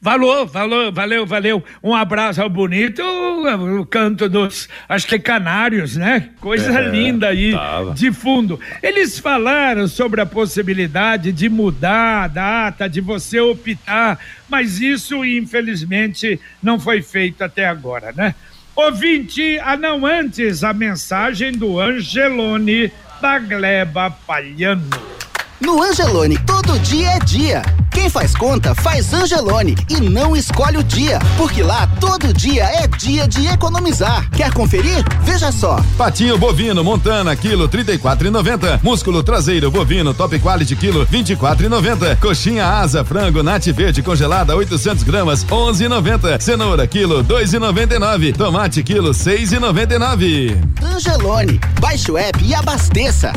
Valeu, 0.03 0.47
valeu, 0.47 0.93
valeu, 0.93 1.27
valeu. 1.27 1.65
Um 1.83 1.95
abraço 1.95 2.43
ao 2.43 2.51
bonito, 2.51 3.03
o, 3.03 3.87
canto 3.87 4.29
dos, 4.29 4.69
acho 4.87 5.07
que 5.07 5.15
é 5.15 5.19
canários, 5.19 5.97
né? 5.97 6.29
Coisa 6.39 6.79
é, 6.79 6.89
linda 6.91 7.29
aí, 7.29 7.53
tava. 7.53 7.95
de 7.95 8.13
fundo. 8.13 8.61
Eles 8.83 9.19
falaram 9.19 9.89
sobre 9.89 10.21
a 10.21 10.27
possibilidade 10.27 11.33
de 11.33 11.49
mudar 11.49 12.25
a 12.25 12.29
data, 12.29 12.87
de 12.87 13.01
você 13.01 13.41
optar, 13.41 14.19
mas 14.47 14.83
isso, 14.83 15.25
infelizmente, 15.25 16.39
não 16.63 16.79
foi 16.79 17.01
feito 17.01 17.43
até 17.43 17.67
agora, 17.67 18.13
né? 18.13 18.35
Ouvinte, 18.77 19.59
a 19.61 19.75
não 19.75 20.05
antes 20.05 20.63
a 20.63 20.75
mensagem 20.75 21.51
do 21.51 21.81
Angelone 21.81 22.93
da 23.23 23.39
Gleba 23.39 24.11
Palhano. 24.11 25.16
No 25.59 25.83
Angelone, 25.83 26.37
todo 26.39 26.79
dia 26.81 27.13
é 27.13 27.19
dia. 27.21 27.63
Quem 27.91 28.11
faz 28.11 28.35
conta 28.35 28.75
faz 28.75 29.15
Angelone 29.15 29.75
e 29.89 30.01
não 30.01 30.37
escolhe 30.37 30.77
o 30.77 30.85
dia, 30.85 31.19
porque 31.39 31.63
lá 31.63 31.89
todo 31.99 32.31
dia 32.35 32.65
é 32.65 32.87
dia 32.87 33.27
de 33.27 33.47
economizar. 33.47 34.29
Quer 34.33 34.53
conferir? 34.53 35.03
Veja 35.23 35.51
só. 35.51 35.81
Patinho 35.97 36.37
bovino 36.37 36.85
Montana 36.85 37.35
quilo 37.35 37.67
34,90. 37.71 38.81
Músculo 38.83 39.23
traseiro 39.23 39.71
bovino 39.71 40.13
Top 40.13 40.39
Quality 40.39 40.77
quilo 40.77 41.07
24,90. 41.07 42.21
Coxinha 42.21 42.67
asa 42.67 43.03
frango 43.03 43.43
Nati 43.43 43.73
Verde 43.73 44.03
congelada 44.03 44.55
800 44.55 45.03
gramas 45.05 45.43
11,90. 45.47 46.39
Cenoura 46.39 46.87
quilo 46.87 47.25
2,99. 47.25 48.37
Tomate 48.37 48.83
quilo 48.83 49.13
6,99. 49.13 50.55
Angelone, 50.83 51.59
baixe 51.81 52.11
o 52.11 52.19
app 52.19 52.45
e 52.45 52.55
abasteça. 52.55 53.33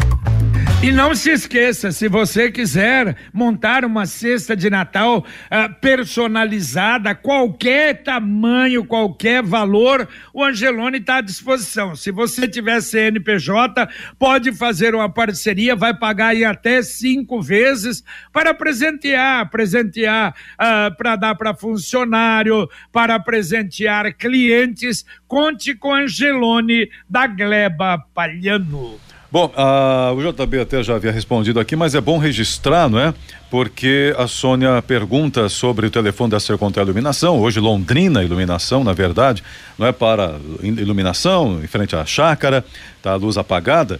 E 0.81 0.93
não 0.93 1.13
se 1.13 1.29
esqueça, 1.31 1.91
se 1.91 2.07
você 2.07 2.49
quiser 2.49 3.17
montar 3.33 3.83
uma 3.83 4.05
cesta 4.05 4.55
de 4.55 4.69
Natal 4.69 5.17
uh, 5.17 5.75
personalizada, 5.81 7.13
qualquer 7.13 8.01
tamanho, 8.01 8.85
qualquer 8.85 9.43
valor, 9.43 10.07
o 10.33 10.41
Angelone 10.41 10.99
está 10.99 11.17
à 11.17 11.21
disposição. 11.21 11.97
Se 11.97 12.11
você 12.11 12.47
tiver 12.47 12.79
CNPJ, 12.79 13.89
pode 14.17 14.53
fazer 14.53 14.95
uma 14.95 15.11
parceria, 15.11 15.75
vai 15.75 15.93
pagar 15.93 16.33
em 16.33 16.45
até 16.45 16.81
cinco 16.81 17.41
vezes 17.41 18.01
para 18.31 18.53
presentear, 18.53 19.49
presentear 19.49 20.33
uh, 20.53 20.95
para 20.95 21.17
dar 21.17 21.35
para 21.35 21.53
funcionário, 21.53 22.69
para 22.89 23.19
presentear 23.19 24.15
clientes. 24.15 25.05
Conte 25.27 25.75
com 25.75 25.93
Angelone 25.93 26.89
da 27.09 27.27
Gleba 27.27 28.01
Palhano. 28.13 28.97
Bom, 29.31 29.45
uh, 29.55 30.15
o 30.15 30.31
JB 30.31 30.61
até 30.61 30.81
já 30.81 30.95
havia 30.95 31.11
respondido 31.11 31.59
aqui, 31.59 31.75
mas 31.75 31.93
é 31.93 32.01
bom 32.01 32.17
registrar, 32.17 32.89
não 32.89 32.99
é? 32.99 33.13
Porque 33.51 34.11
a 34.17 34.25
Sônia 34.25 34.81
pergunta 34.81 35.47
sobre 35.49 35.85
o 35.85 35.91
telefone 35.91 36.31
da 36.31 36.39
Sercontel 36.39 36.81
Iluminação, 36.81 37.39
hoje 37.39 37.59
Londrina 37.59 38.23
Iluminação, 38.23 38.83
na 38.83 38.91
verdade, 38.91 39.43
não 39.77 39.85
é 39.85 39.91
para 39.91 40.39
iluminação, 40.63 41.61
em 41.63 41.67
frente 41.67 41.95
à 41.95 42.03
chácara, 42.07 42.65
tá 43.03 43.11
a 43.11 43.15
luz 43.15 43.37
apagada. 43.37 43.99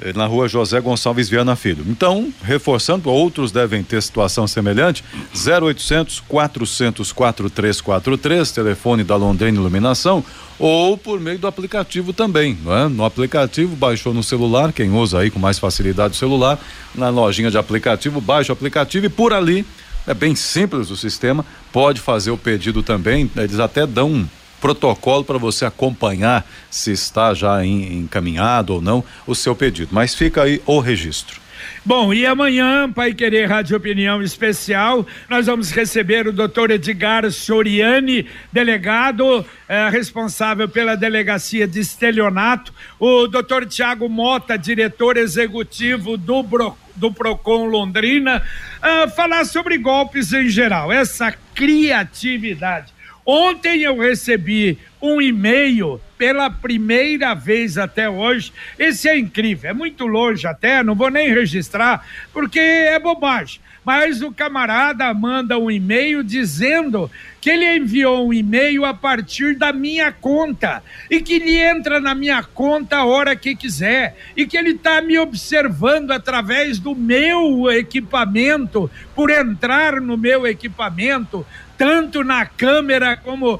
Eh, 0.00 0.12
na 0.14 0.26
rua 0.26 0.48
José 0.48 0.80
Gonçalves 0.80 1.28
Viana 1.28 1.54
Filho. 1.54 1.84
Então, 1.86 2.32
reforçando, 2.42 3.10
outros 3.10 3.52
devem 3.52 3.82
ter 3.82 4.02
situação 4.02 4.46
semelhante, 4.46 5.04
0800 5.34 6.20
400 6.20 7.12
4343, 7.12 8.50
telefone 8.50 9.04
da 9.04 9.16
Londrina 9.16 9.58
Iluminação, 9.58 10.24
ou 10.58 10.96
por 10.96 11.20
meio 11.20 11.38
do 11.38 11.46
aplicativo 11.46 12.12
também, 12.12 12.56
não 12.62 12.74
é? 12.74 12.88
No 12.88 13.04
aplicativo, 13.04 13.76
baixou 13.76 14.14
no 14.14 14.22
celular, 14.22 14.72
quem 14.72 14.90
usa 14.90 15.18
aí 15.18 15.30
com 15.30 15.38
mais 15.38 15.58
facilidade 15.58 16.14
o 16.14 16.16
celular, 16.16 16.58
na 16.94 17.10
lojinha 17.10 17.50
de 17.50 17.58
aplicativo, 17.58 18.20
baixa 18.20 18.52
o 18.52 18.54
aplicativo 18.54 19.06
e 19.06 19.10
por 19.10 19.32
ali, 19.32 19.66
é 20.06 20.14
bem 20.14 20.34
simples 20.34 20.90
o 20.90 20.96
sistema, 20.96 21.44
pode 21.72 22.00
fazer 22.00 22.30
o 22.30 22.38
pedido 22.38 22.82
também, 22.82 23.30
eles 23.36 23.58
até 23.58 23.86
dão 23.86 24.28
protocolo 24.60 25.24
para 25.24 25.38
você 25.38 25.64
acompanhar 25.64 26.46
se 26.70 26.92
está 26.92 27.34
já 27.34 27.64
encaminhado 27.64 28.74
ou 28.74 28.80
não 28.80 29.04
o 29.26 29.34
seu 29.34 29.54
pedido. 29.54 29.90
Mas 29.92 30.14
fica 30.14 30.42
aí 30.42 30.60
o 30.66 30.78
registro. 30.78 31.40
Bom, 31.84 32.12
e 32.12 32.26
amanhã, 32.26 32.90
Pai 32.92 33.14
Querer 33.14 33.46
Rádio 33.46 33.76
Opinião 33.76 34.22
Especial, 34.22 35.06
nós 35.28 35.46
vamos 35.46 35.70
receber 35.70 36.26
o 36.26 36.32
doutor 36.32 36.70
Edgar 36.70 37.30
Soriani, 37.30 38.26
delegado 38.52 39.44
eh, 39.68 39.88
responsável 39.88 40.68
pela 40.68 40.94
delegacia 40.94 41.66
de 41.66 41.80
estelionato, 41.80 42.72
o 42.98 43.26
doutor 43.26 43.66
Tiago 43.66 44.08
Mota, 44.08 44.58
diretor 44.58 45.16
executivo 45.16 46.16
do, 46.16 46.42
Bro, 46.42 46.76
do 46.96 47.12
Procon 47.12 47.64
Londrina, 47.64 48.42
eh, 48.82 49.08
falar 49.08 49.44
sobre 49.46 49.78
golpes 49.78 50.32
em 50.32 50.48
geral, 50.48 50.92
essa 50.92 51.34
criatividade. 51.54 52.92
Ontem 53.32 53.82
eu 53.82 53.96
recebi 53.96 54.76
um 55.00 55.22
e-mail 55.22 56.00
pela 56.18 56.50
primeira 56.50 57.32
vez 57.32 57.78
até 57.78 58.10
hoje. 58.10 58.52
Esse 58.76 59.08
é 59.08 59.16
incrível, 59.16 59.70
é 59.70 59.72
muito 59.72 60.04
longe 60.04 60.48
até, 60.48 60.82
não 60.82 60.96
vou 60.96 61.12
nem 61.12 61.32
registrar, 61.32 62.04
porque 62.32 62.58
é 62.58 62.98
bobagem. 62.98 63.60
Mas 63.84 64.20
o 64.20 64.32
camarada 64.32 65.14
manda 65.14 65.56
um 65.56 65.70
e-mail 65.70 66.24
dizendo 66.24 67.08
que 67.40 67.48
ele 67.48 67.76
enviou 67.76 68.28
um 68.28 68.32
e-mail 68.32 68.84
a 68.84 68.92
partir 68.92 69.56
da 69.56 69.72
minha 69.72 70.12
conta 70.12 70.82
e 71.10 71.20
que 71.22 71.34
ele 71.34 71.58
entra 71.58 71.98
na 71.98 72.14
minha 72.14 72.42
conta 72.42 72.98
a 72.98 73.04
hora 73.04 73.34
que 73.34 73.56
quiser 73.56 74.16
e 74.36 74.46
que 74.46 74.56
ele 74.56 74.72
está 74.72 75.00
me 75.00 75.18
observando 75.18 76.10
através 76.10 76.78
do 76.78 76.94
meu 76.94 77.70
equipamento, 77.70 78.90
por 79.14 79.30
entrar 79.30 80.00
no 80.00 80.16
meu 80.16 80.46
equipamento, 80.46 81.46
tanto 81.80 82.22
na 82.22 82.44
câmera 82.44 83.16
como. 83.16 83.58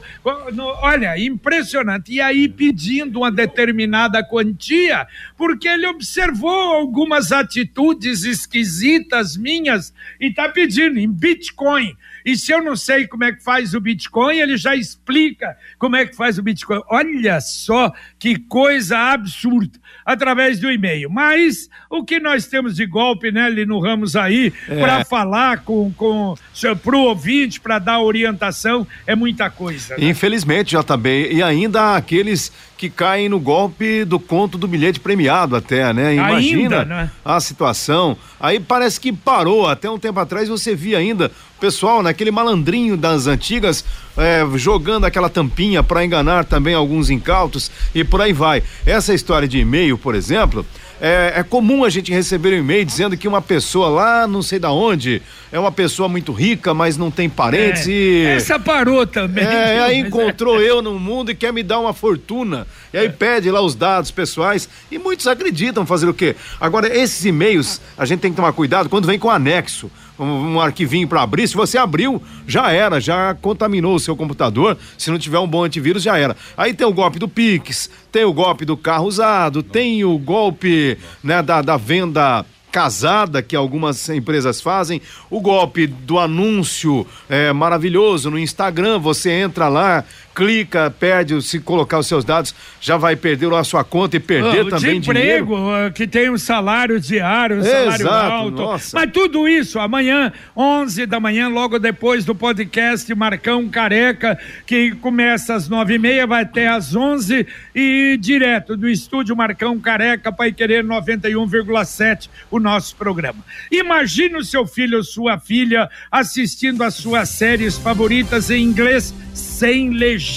No, 0.53 0.65
olha, 0.83 1.19
impressionante. 1.19 2.13
E 2.13 2.21
aí 2.21 2.51
pedindo 2.51 3.21
uma 3.21 3.33
determinada 3.33 4.23
quantia, 4.23 5.07
porque 5.39 5.67
ele 5.67 5.87
observou 5.87 6.51
algumas 6.51 7.33
atitudes 7.33 8.25
esquisitas 8.25 9.39
minhas 9.39 9.95
e 10.21 10.27
está 10.27 10.51
pedindo 10.51 10.99
em 10.99 11.11
Bitcoin. 11.11 11.97
E 12.25 12.37
se 12.37 12.53
eu 12.53 12.63
não 12.63 12.77
sei 12.77 13.07
como 13.07 13.25
é 13.25 13.33
que 13.33 13.43
faz 13.43 13.75
o 13.75 13.81
Bitcoin, 13.81 14.39
ele 14.39 14.57
já 14.57 14.75
explica 14.75 15.57
como 15.79 15.97
é 15.97 16.07
que 16.07 16.17
faz 16.17 16.39
o 16.39 16.43
Bitcoin. 16.43 16.81
Olha 16.89 17.41
só 17.41 17.93
que 18.19 18.39
coisa 18.39 18.99
absurda 18.99 19.79
através 20.05 20.59
do 20.59 20.71
e-mail. 20.71 21.11
Mas 21.11 21.69
o 21.89 22.05
que 22.05 22.19
nós 22.19 22.47
temos 22.47 22.77
de 22.77 22.87
golpe, 22.87 23.31
né, 23.31 23.49
Lino 23.49 23.79
Ramos, 23.81 24.17
aí, 24.17 24.53
é. 24.69 24.81
para 24.81 25.05
falar 25.05 25.61
com, 25.61 25.93
com 25.93 26.35
para 26.83 26.97
o 26.97 27.03
ouvinte, 27.03 27.61
para 27.61 27.79
dar 27.79 28.01
orientação, 28.01 28.87
é 29.07 29.15
muita 29.15 29.51
coisa. 29.51 29.97
Né? 29.97 30.09
Infelizmente, 30.09 30.77
JB. 30.77 31.33
E 31.33 31.43
ainda 31.43 31.97
aqueles 31.97 32.53
que 32.81 32.89
caem 32.89 33.29
no 33.29 33.39
golpe 33.39 34.07
do 34.07 34.19
conto 34.19 34.57
do 34.57 34.67
bilhete 34.67 34.99
premiado 34.99 35.55
até, 35.55 35.93
né? 35.93 36.15
Imagina 36.15 36.81
ainda, 36.81 36.85
né? 36.87 37.11
a 37.23 37.39
situação. 37.39 38.17
Aí 38.41 38.59
parece 38.59 38.99
que 38.99 39.13
parou. 39.13 39.69
Até 39.69 39.91
um 39.91 39.99
tempo 39.99 40.19
atrás 40.19 40.49
você 40.49 40.75
via 40.75 40.97
ainda 40.97 41.31
pessoal, 41.61 42.03
né? 42.03 42.09
Aquele 42.09 42.31
malandrinho 42.31 42.97
das 42.97 43.27
antigas, 43.27 43.85
é, 44.21 44.47
jogando 44.59 45.07
aquela 45.07 45.31
tampinha 45.31 45.83
para 45.83 46.05
enganar 46.05 46.45
também 46.45 46.75
alguns 46.75 47.09
incautos 47.09 47.71
e 47.95 48.05
por 48.05 48.21
aí 48.21 48.33
vai. 48.33 48.63
Essa 48.85 49.15
história 49.15 49.49
de 49.49 49.59
e-mail, 49.59 49.97
por 49.97 50.15
exemplo, 50.15 50.65
é, 51.01 51.33
é, 51.37 51.43
comum 51.43 51.83
a 51.83 51.89
gente 51.89 52.13
receber 52.13 52.53
um 52.53 52.59
e-mail 52.59 52.85
dizendo 52.85 53.17
que 53.17 53.27
uma 53.27 53.41
pessoa 53.41 53.89
lá, 53.89 54.27
não 54.27 54.43
sei 54.43 54.59
da 54.59 54.71
onde, 54.71 55.23
é 55.51 55.59
uma 55.59 55.73
pessoa 55.73 56.11
muito 56.11 56.31
rica, 56.31 56.75
mas 56.75 56.99
não 56.99 57.11
tem 57.11 57.29
parentes 57.29 57.89
É, 57.89 57.91
e. 57.91 58.27
Essa 58.27 58.59
parou 58.59 59.07
também. 59.07 59.43
É, 59.43 59.81
aí 59.81 60.01
Mas 60.01 60.09
encontrou 60.09 60.61
eu 60.61 60.83
no 60.83 61.01
mundo 61.01 61.31
e 61.31 61.35
quer 61.35 61.53
me 61.55 61.63
dar 61.63 61.81
uma 61.81 61.95
fortuna. 61.95 62.67
E 62.93 62.99
aí 62.99 63.09
pede 63.09 63.51
lá 63.51 63.63
os 63.63 63.75
dados 63.75 64.11
pessoais 64.11 64.69
e 64.91 64.99
muitos 64.99 65.27
acreditam 65.27 65.87
fazer 65.87 66.07
o 66.07 66.13
quê? 66.13 66.37
Agora, 66.61 66.95
esses 66.95 67.25
e-mails, 67.25 67.81
a 67.97 68.05
gente 68.05 68.21
tem 68.21 68.31
que 68.31 68.37
tomar 68.37 68.53
cuidado 68.53 68.91
quando 68.91 69.07
vem 69.07 69.19
com 69.19 69.31
anexo. 69.31 69.91
Um, 70.23 70.61
arquivinho 70.61 71.09
para 71.09 71.23
abrir, 71.23 71.49
se 71.49 71.55
você 71.55 71.79
abriu, 71.79 72.23
já 72.47 72.71
era, 72.71 73.01
já 73.01 73.35
contaminou 73.35 73.95
o 73.95 74.01
seu 74.01 74.15
computador. 74.15 74.77
Se 74.99 75.11
não 75.11 75.19
tiver 75.19 75.39
um 75.39 75.49
bom 75.49 75.65
antivírus, 75.65 76.03
já 76.03 76.19
era. 76.19 76.37
Aí 76.57 76.75
tem 76.75 76.87
o 76.87 76.93
golpe 76.93 77.19
do 77.19 77.27
Pix, 77.27 77.89
tem 78.13 78.25
o 78.25 78.33
golpe 78.33 78.67
do 78.67 78.77
carro 78.77 79.07
usado, 79.07 79.63
tem 79.63 80.05
o 80.05 80.19
golpe 80.19 80.99
né, 81.25 81.43
da, 81.43 81.63
da 81.63 81.79
venda 81.79 82.45
casada 82.71 83.43
que 83.43 83.57
algumas 83.57 84.09
empresas 84.09 84.61
fazem, 84.61 85.03
o 85.29 85.41
golpe 85.41 85.87
do 85.87 86.19
anúncio 86.19 87.07
é, 87.29 87.53
maravilhoso 87.53 88.31
no 88.31 88.39
Instagram, 88.39 88.99
você 88.99 89.31
entra 89.31 89.69
lá, 89.69 90.05
clica, 90.45 90.91
perde, 90.91 91.43
se 91.43 91.61
colocar 91.61 91.99
os 91.99 92.07
seus 92.07 92.25
dados, 92.25 92.55
já 92.81 92.97
vai 92.97 93.15
perder 93.15 93.53
a 93.53 93.63
sua 93.63 93.85
conta 93.85 94.17
e 94.17 94.21
perder 94.21 94.67
Ah, 94.67 94.71
também 94.71 94.99
de 94.99 95.11
emprego, 95.11 95.55
dinheiro. 95.57 95.93
que 95.93 96.07
tem 96.07 96.31
um 96.31 96.39
salário 96.39 96.99
diário, 96.99 97.59
um 97.59 97.63
salário 97.63 97.91
Exato, 98.07 98.33
alto. 98.33 98.57
nossa. 98.57 98.99
Mas 98.99 99.11
tudo 99.13 99.47
isso 99.47 99.79
amanhã, 99.79 100.33
11 100.57 101.05
da 101.05 101.21
manhã, 101.21 101.49
logo 101.49 101.79
depois 101.79 102.25
do 102.25 102.35
podcast 102.35 103.15
Marcão 103.15 103.69
Careca, 103.69 104.39
que 104.65 104.93
começa 104.93 105.55
às 105.55 105.69
nove 105.69 105.97
e 105.97 105.99
meia, 105.99 106.27
vai 106.27 106.43
até 106.45 106.69
às 106.69 106.95
11 106.97 107.47
e 107.75 108.17
direto 108.19 108.79
do 108.79 108.89
estúdio 108.89 109.37
Marcão 109.37 109.79
Careca, 109.79 110.33
Pai 110.33 110.53
Querer 110.53 110.83
91,7, 110.85 112.31
o 112.51 112.59
nosso 112.59 112.97
programa. 112.97 113.45
Imagine 113.71 114.37
o 114.37 114.45
seu 114.45 114.67
filho 114.67 114.97
ou 114.97 115.05
sua 115.05 115.39
filha 115.39 115.91
assistindo 116.11 116.83
às 116.83 116.95
suas 116.95 117.29
séries 117.29 117.77
favoritas 117.77 118.51
em 118.51 118.63
inglês 118.63 119.13
sem 119.35 119.91
legenda, 119.91 120.30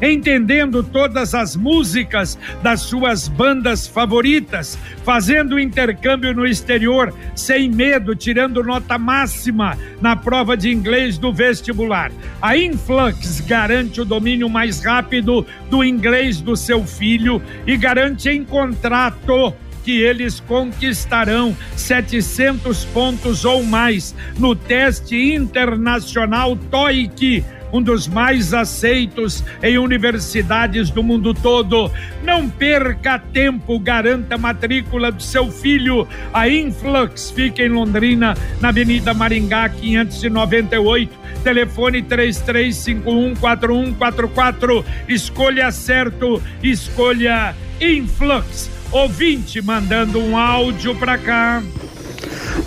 entendendo 0.00 0.82
todas 0.82 1.34
as 1.34 1.56
músicas 1.56 2.38
das 2.62 2.80
suas 2.80 3.28
bandas 3.28 3.86
favoritas, 3.86 4.78
fazendo 5.04 5.58
intercâmbio 5.58 6.34
no 6.34 6.46
exterior 6.46 7.12
sem 7.34 7.70
medo, 7.70 8.14
tirando 8.14 8.62
nota 8.62 8.98
máxima 8.98 9.76
na 10.00 10.16
prova 10.16 10.56
de 10.56 10.70
inglês 10.70 11.18
do 11.18 11.32
vestibular. 11.32 12.10
A 12.40 12.56
Influx 12.56 13.40
garante 13.40 14.00
o 14.00 14.04
domínio 14.04 14.48
mais 14.48 14.82
rápido 14.82 15.46
do 15.70 15.82
inglês 15.84 16.40
do 16.40 16.56
seu 16.56 16.84
filho 16.84 17.42
e 17.66 17.76
garante 17.76 18.28
em 18.28 18.44
contrato 18.44 19.54
que 19.84 20.00
eles 20.00 20.40
conquistarão 20.40 21.56
700 21.76 22.86
pontos 22.86 23.44
ou 23.44 23.62
mais 23.62 24.16
no 24.38 24.56
teste 24.56 25.34
internacional 25.34 26.56
TOEIC, 26.56 27.44
um 27.72 27.80
dos 27.82 28.08
mais 28.08 28.52
aceitos 28.54 29.44
em 29.62 29.78
universidades 29.78 30.90
do 30.90 31.02
mundo 31.02 31.34
todo. 31.34 31.90
Não 32.22 32.48
perca 32.48 33.18
tempo, 33.18 33.78
garanta 33.78 34.36
a 34.36 34.38
matrícula 34.38 35.12
do 35.12 35.22
seu 35.22 35.50
filho. 35.50 36.08
A 36.32 36.48
Influx 36.48 37.32
fica 37.32 37.62
em 37.62 37.68
Londrina, 37.68 38.34
na 38.60 38.68
Avenida 38.68 39.12
Maringá, 39.12 39.68
598. 39.68 41.24
Telefone 41.42 42.00
33514144. 42.02 44.84
Escolha 45.08 45.72
certo, 45.72 46.40
escolha 46.62 47.56
Influx. 47.80 48.73
Ouvinte 48.94 49.60
mandando 49.60 50.20
um 50.20 50.36
áudio 50.36 50.94
pra 50.94 51.18
cá. 51.18 51.60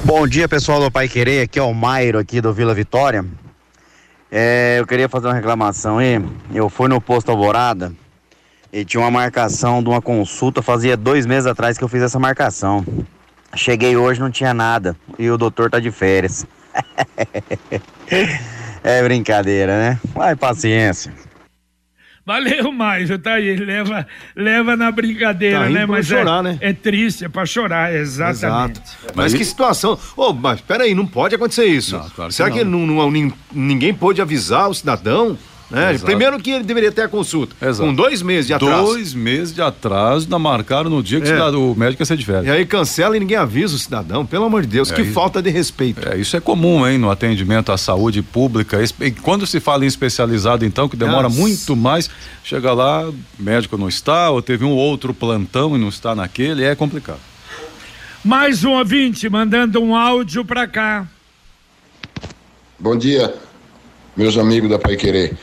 Bom 0.03 0.27
dia, 0.27 0.46
pessoal 0.46 0.81
do 0.81 0.91
Pai 0.91 1.07
Querer. 1.07 1.43
Aqui 1.43 1.57
é 1.57 1.62
o 1.63 1.74
Mairo, 1.74 2.19
aqui 2.19 2.41
do 2.41 2.51
Vila 2.51 2.74
Vitória. 2.74 3.24
É, 4.29 4.75
eu 4.77 4.86
queria 4.86 5.07
fazer 5.07 5.27
uma 5.27 5.34
reclamação 5.34 6.00
aí. 6.00 6.22
Eu 6.53 6.69
fui 6.69 6.89
no 6.89 7.00
posto 7.00 7.31
Alvorada 7.31 7.93
e 8.74 8.84
tinha 8.84 9.00
uma 9.00 9.10
marcação 9.10 9.81
de 9.81 9.88
uma 9.88 10.01
consulta. 10.01 10.62
Fazia 10.62 10.98
dois 10.98 11.25
meses 11.25 11.48
atrás 11.48 11.77
que 11.77 11.84
eu 11.86 11.88
fiz 11.88 12.01
essa 12.01 12.19
marcação. 12.19 12.86
Cheguei 13.55 13.96
hoje, 13.96 14.19
não 14.19 14.29
tinha 14.29 14.53
nada. 14.53 14.98
E 15.17 15.31
o 15.31 15.38
doutor 15.38 15.69
tá 15.69 15.79
de 15.79 15.91
férias. 15.91 16.46
é 18.84 19.01
brincadeira, 19.01 19.77
né? 19.79 20.00
Vai, 20.13 20.36
paciência. 20.36 21.13
Valeu, 22.27 22.74
Maio, 22.74 23.17
tá 23.17 23.36
aí, 23.36 23.55
leva, 23.55 24.05
leva 24.36 24.75
na 24.75 24.91
brincadeira, 24.91 25.62
Tá 25.62 25.69
né? 25.69 25.86
pra 25.86 25.96
Mas 25.96 26.07
chorar, 26.07 26.39
é, 26.39 26.41
né? 26.43 26.57
é 26.60 26.74
triste, 26.74 27.24
é 27.24 27.29
pra 27.29 27.46
chorar, 27.46 27.96
exatamente. 27.96 28.81
Exato. 28.81 29.13
Mas 29.15 29.34
que 29.34 29.46
situação. 29.46 29.98
Ô, 30.18 30.33
mas 30.33 30.59
peraí, 30.59 30.94
não 30.94 31.07
pode 31.07 31.33
acontecer 31.35 31.63
isso. 31.68 31.98
Não, 31.98 32.09
claro 32.09 32.29
que 32.29 32.35
Será 32.35 32.50
não. 32.50 32.57
que 32.57 32.63
não, 32.66 32.85
não- 32.85 33.09
nin- 33.11 33.33
ninguém 33.53 33.94
pôde 33.94 34.22
avisar 34.22 34.70
o 34.70 34.74
cidadão? 34.74 35.37
Né? 35.70 35.98
Primeiro 35.98 36.40
que 36.40 36.50
ele 36.51 36.64
deveria 36.64 36.92
ter 36.94 37.01
a 37.01 37.08
consulta. 37.10 37.53
Exato. 37.62 37.86
Com 37.90 37.94
dois 37.94 38.22
meses 38.22 38.48
de 38.48 38.53
atraso. 38.53 38.84
Dois 38.86 39.14
meses 39.14 39.53
de 39.53 39.62
atraso, 39.62 40.24
ainda 40.25 40.40
marcaram 40.40 40.90
no 40.90 41.03
dia 41.03 41.20
que 41.20 41.27
É. 41.30 41.44
o 41.50 41.75
médico 41.75 42.01
ia 42.01 42.06
ser 42.06 42.16
de 42.16 42.24
E 42.24 42.25
férias. 42.25 42.56
aí 42.56 42.66
cancela 42.66 43.18
e 43.18 43.20
ninguém 43.20 43.36
avisa 43.36 43.75
o 43.75 43.77
cidadão. 43.77 44.25
Pelo 44.25 44.46
amor 44.46 44.62
de 44.62 44.68
Deus, 44.70 44.90
É 44.90 44.96
que 44.96 45.01
isso. 45.01 45.12
falta 45.12 45.42
de 45.42 45.50
respeito. 45.50 46.08
É, 46.08 46.18
isso 46.18 46.38
é 46.38 46.40
comum, 46.40 46.88
hein, 46.88 46.98
no 46.98 47.12
atendimento 47.12 47.70
à 47.74 47.77
saúde 47.77 48.22
pública. 48.22 48.80
E 49.01 49.12
Quando 49.12 49.46
se 49.46 49.60
fala 49.60 49.84
em 49.84 49.88
especializado, 49.88 50.64
então, 50.64 50.88
que 50.88 50.96
demora 50.96 51.24
Nossa. 51.24 51.36
muito 51.38 51.75
mais, 51.75 52.10
chega 52.46 52.72
lá, 52.72 53.03
médico 53.38 53.77
não 53.77 53.90
está, 53.90 54.30
ou 54.30 54.42
teve 54.42 54.64
um 54.64 54.72
outro 54.72 55.14
plantão 55.14 55.75
e 55.75 55.80
não 55.80 55.90
está 55.90 56.16
naquele, 56.16 56.64
é 56.64 56.75
complicado. 56.75 57.20
Mais 58.24 58.64
um 58.64 58.72
ouvinte 58.72 59.30
mandando 59.30 59.82
um 59.82 59.94
áudio 59.96 60.46
pra 60.46 60.66
cá. 60.66 61.06
Bom 62.80 62.96
dia, 62.98 63.34
meus 64.16 64.38
amigos 64.38 64.70
da 64.70 64.77
Pai 64.80 64.96
Querer. 64.96 65.36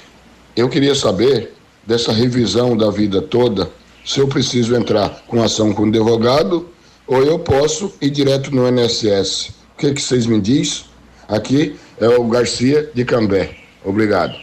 Eu 0.56 0.68
queria 0.68 0.94
saber 0.94 1.52
dessa 1.84 2.12
revisão 2.12 2.76
da 2.76 2.90
vida 2.90 3.20
toda, 3.20 3.70
se 4.04 4.20
eu 4.20 4.28
preciso 4.28 4.76
entrar 4.76 5.24
com 5.26 5.42
ação 5.42 5.72
com 5.72 5.86
advogado 5.86 6.68
ou 7.06 7.22
eu 7.22 7.38
posso 7.38 7.92
ir 8.00 8.10
direto 8.10 8.54
no 8.54 8.68
INSS. 8.68 9.48
O 9.74 9.78
que, 9.78 9.92
que 9.92 10.00
vocês 10.00 10.26
me 10.26 10.40
diz? 10.40 10.86
Aqui 11.28 11.76
é 11.98 12.08
o 12.08 12.24
Garcia 12.28 12.90
de 12.94 13.04
Cambé. 13.04 13.56
Obrigado. 13.84 14.34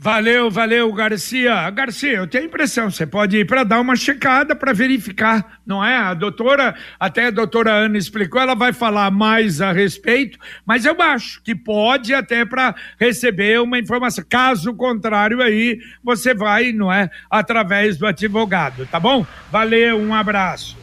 Valeu, 0.00 0.48
valeu, 0.48 0.92
Garcia. 0.92 1.68
Garcia, 1.70 2.18
eu 2.18 2.26
tenho 2.28 2.44
a 2.44 2.46
impressão, 2.46 2.88
você 2.88 3.04
pode 3.04 3.36
ir 3.36 3.44
para 3.44 3.64
dar 3.64 3.80
uma 3.80 3.96
checada 3.96 4.54
para 4.54 4.72
verificar, 4.72 5.58
não 5.66 5.84
é? 5.84 5.96
A 5.96 6.14
doutora, 6.14 6.76
até 7.00 7.26
a 7.26 7.30
doutora 7.32 7.72
Ana 7.72 7.98
explicou, 7.98 8.40
ela 8.40 8.54
vai 8.54 8.72
falar 8.72 9.10
mais 9.10 9.60
a 9.60 9.72
respeito, 9.72 10.38
mas 10.64 10.84
eu 10.84 11.02
acho 11.02 11.42
que 11.42 11.52
pode 11.52 12.14
até 12.14 12.44
para 12.44 12.76
receber 12.96 13.60
uma 13.60 13.76
informação. 13.76 14.24
Caso 14.28 14.72
contrário, 14.72 15.42
aí 15.42 15.80
você 16.00 16.32
vai, 16.32 16.70
não 16.70 16.92
é? 16.92 17.10
Através 17.28 17.96
do 17.96 18.06
advogado, 18.06 18.86
tá 18.86 19.00
bom? 19.00 19.26
Valeu, 19.50 19.98
um 19.98 20.14
abraço. 20.14 20.76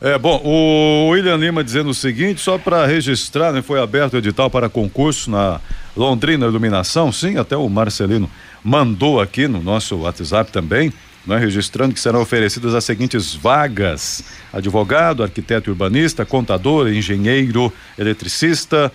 É, 0.00 0.18
bom, 0.18 0.40
o 0.44 1.10
William 1.10 1.36
Lima 1.36 1.62
dizendo 1.62 1.90
o 1.90 1.94
seguinte, 1.94 2.40
só 2.40 2.58
para 2.58 2.86
registrar, 2.86 3.52
né, 3.52 3.62
foi 3.62 3.80
aberto 3.80 4.14
o 4.14 4.18
edital 4.18 4.50
para 4.50 4.68
concurso 4.68 5.30
na 5.30 5.60
Londrina 5.96 6.46
Iluminação, 6.46 7.10
sim, 7.10 7.36
até 7.36 7.56
o 7.56 7.68
Marcelino 7.68 8.30
mandou 8.62 9.20
aqui 9.20 9.46
no 9.48 9.62
nosso 9.62 9.96
WhatsApp 9.96 10.50
também, 10.52 10.92
né, 11.26 11.36
registrando 11.36 11.92
que 11.92 12.00
serão 12.00 12.22
oferecidas 12.22 12.74
as 12.74 12.84
seguintes 12.84 13.34
vagas: 13.34 14.24
advogado, 14.52 15.22
arquiteto 15.22 15.70
urbanista, 15.70 16.24
contador, 16.24 16.88
engenheiro, 16.88 17.72
eletricista, 17.98 18.90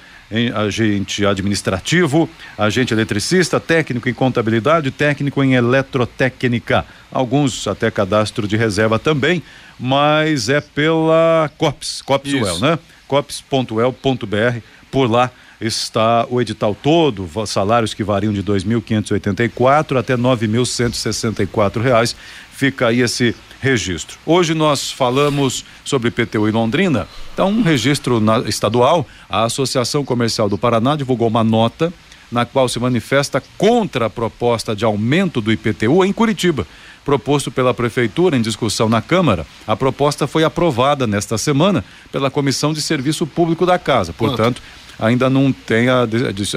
agente 0.55 1.25
administrativo, 1.25 2.27
agente 2.57 2.93
eletricista, 2.93 3.59
técnico 3.59 4.09
em 4.09 4.13
contabilidade, 4.13 4.89
técnico 4.89 5.43
em 5.43 5.53
eletrotécnica. 5.53 6.85
Alguns 7.11 7.67
até 7.67 7.91
cadastro 7.91 8.47
de 8.47 8.57
reserva 8.57 8.97
também, 8.97 9.43
mas 9.79 10.49
é 10.49 10.59
pela 10.59 11.51
COPS, 11.57 12.01
COPSUEL, 12.01 12.59
né? 12.59 12.79
COPS.el.br, 13.07 14.59
por 14.89 15.09
lá 15.09 15.29
está 15.65 16.25
o 16.29 16.41
edital 16.41 16.75
todo, 16.75 17.29
salários 17.47 17.93
que 17.93 18.03
variam 18.03 18.33
de 18.33 18.43
2.584 18.43 19.97
até 19.97 20.15
9.164 20.17 21.81
reais. 21.81 22.15
Fica 22.51 22.87
aí 22.87 23.01
esse 23.01 23.35
registro. 23.61 24.17
Hoje 24.25 24.53
nós 24.53 24.91
falamos 24.91 25.63
sobre 25.83 26.09
IPTU 26.09 26.47
em 26.47 26.51
Londrina, 26.51 27.07
então 27.33 27.49
um 27.49 27.61
registro 27.63 28.19
na- 28.19 28.39
estadual. 28.41 29.07
A 29.29 29.43
Associação 29.45 30.03
Comercial 30.03 30.49
do 30.49 30.57
Paraná 30.57 30.95
divulgou 30.95 31.27
uma 31.27 31.43
nota 31.43 31.91
na 32.31 32.45
qual 32.45 32.67
se 32.67 32.79
manifesta 32.79 33.41
contra 33.57 34.07
a 34.07 34.09
proposta 34.09 34.75
de 34.75 34.83
aumento 34.83 35.39
do 35.39 35.51
IPTU 35.51 36.03
em 36.03 36.11
Curitiba. 36.11 36.65
Proposto 37.05 37.51
pela 37.51 37.73
Prefeitura 37.73 38.35
em 38.37 38.41
discussão 38.41 38.87
na 38.87 39.01
Câmara, 39.01 39.45
a 39.67 39.75
proposta 39.75 40.25
foi 40.25 40.43
aprovada 40.43 41.05
nesta 41.05 41.37
semana 41.37 41.83
pela 42.11 42.31
Comissão 42.31 42.71
de 42.73 42.81
Serviço 42.81 43.27
Público 43.27 43.65
da 43.65 43.77
Casa. 43.77 44.13
Portanto, 44.13 44.61
ainda 44.99 45.29
não 45.29 45.51
tem 45.51 45.89
a, 45.89 46.07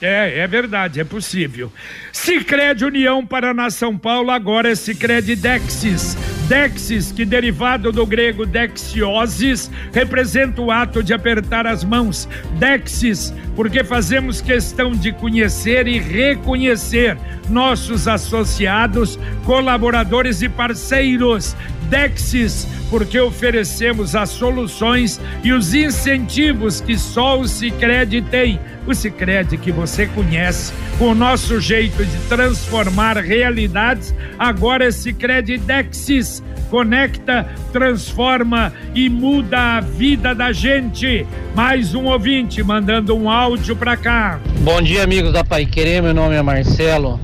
É, 0.00 0.38
é 0.38 0.46
verdade, 0.46 1.00
é 1.00 1.04
possível. 1.04 1.72
Sicredi 2.12 2.84
União 2.84 3.26
Paraná 3.26 3.68
São 3.68 3.98
Paulo, 3.98 4.30
agora 4.30 4.70
é 4.70 4.74
Sicredi 4.74 5.34
Dexis. 5.34 6.16
Dexis, 6.48 7.10
que 7.10 7.24
derivado 7.24 7.90
do 7.90 8.06
grego 8.06 8.46
dexiosis, 8.46 9.70
representa 9.92 10.62
o 10.62 10.70
ato 10.70 11.02
de 11.02 11.12
apertar 11.12 11.66
as 11.66 11.82
mãos. 11.82 12.28
Dexis, 12.58 13.34
porque 13.56 13.82
fazemos 13.82 14.40
questão 14.40 14.92
de 14.92 15.12
conhecer 15.12 15.88
e 15.88 15.98
reconhecer 15.98 17.18
nossos 17.50 18.06
associados, 18.06 19.18
colaboradores 19.44 20.42
e 20.42 20.48
parceiros. 20.48 21.56
Dexis, 21.90 22.68
porque 22.88 23.18
oferecemos 23.18 24.14
as 24.14 24.30
soluções 24.30 25.20
e 25.42 25.52
os 25.52 25.74
incentivos 25.74 26.80
que 26.80 26.96
só 26.96 27.38
o 27.40 27.48
Sicredi 27.48 28.22
tem. 28.22 28.60
O 28.88 28.94
Sicredi 28.94 29.58
que 29.58 29.70
você 29.70 30.06
conhece, 30.06 30.72
com 30.98 31.10
o 31.10 31.14
nosso 31.14 31.60
jeito 31.60 32.02
de 32.02 32.16
transformar 32.26 33.18
realidades, 33.18 34.14
agora 34.38 34.86
é 34.86 34.90
Sicredi 34.90 35.58
Dexis. 35.58 36.42
Conecta, 36.70 37.46
transforma 37.70 38.72
e 38.94 39.10
muda 39.10 39.76
a 39.76 39.80
vida 39.82 40.34
da 40.34 40.52
gente. 40.52 41.26
Mais 41.54 41.94
um 41.94 42.06
ouvinte 42.06 42.62
mandando 42.62 43.14
um 43.14 43.28
áudio 43.28 43.76
para 43.76 43.94
cá. 43.94 44.40
Bom 44.60 44.80
dia, 44.80 45.04
amigos 45.04 45.34
da 45.34 45.44
Pai 45.44 45.66
Querer. 45.66 46.02
Meu 46.02 46.14
nome 46.14 46.36
é 46.36 46.40
Marcelo. 46.40 47.20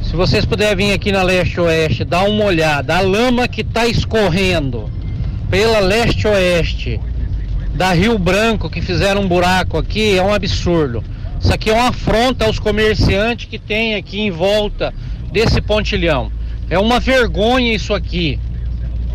Se 0.00 0.14
vocês 0.14 0.44
puderem 0.44 0.76
vir 0.76 0.92
aqui 0.92 1.10
na 1.10 1.24
leste-oeste, 1.24 2.04
dar 2.04 2.22
uma 2.22 2.44
olhada, 2.44 2.96
a 2.96 3.00
lama 3.00 3.48
que 3.48 3.62
está 3.62 3.84
escorrendo 3.84 4.88
pela 5.50 5.80
leste-oeste 5.80 7.00
da 7.74 7.92
Rio 7.92 8.16
Branco, 8.18 8.70
que 8.70 8.80
fizeram 8.80 9.22
um 9.22 9.28
buraco 9.28 9.76
aqui, 9.76 10.16
é 10.16 10.22
um 10.22 10.32
absurdo. 10.32 11.02
Isso 11.40 11.52
aqui 11.52 11.70
é 11.70 11.74
uma 11.74 11.88
afronta 11.88 12.46
aos 12.46 12.58
comerciantes 12.58 13.46
que 13.46 13.58
tem 13.58 13.96
aqui 13.96 14.20
em 14.20 14.30
volta 14.30 14.94
desse 15.32 15.60
pontilhão. 15.60 16.30
É 16.70 16.78
uma 16.78 17.00
vergonha 17.00 17.74
isso 17.74 17.92
aqui. 17.92 18.38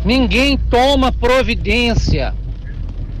Ninguém 0.04 0.56
toma 0.56 1.10
providência. 1.10 2.34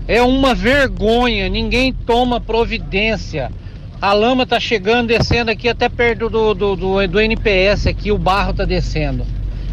É 0.06 0.22
uma 0.22 0.54
vergonha, 0.54 1.48
ninguém 1.48 1.92
toma 1.92 2.40
providência. 2.40 3.50
A 4.00 4.12
lama 4.12 4.46
tá 4.46 4.60
chegando, 4.60 5.08
descendo 5.08 5.50
aqui 5.50 5.68
até 5.68 5.88
perto 5.88 6.28
do, 6.28 6.54
do, 6.54 6.76
do, 6.76 7.08
do 7.08 7.20
NPS 7.20 7.86
aqui, 7.86 8.12
o 8.12 8.18
barro 8.18 8.52
tá 8.52 8.64
descendo. 8.64 9.26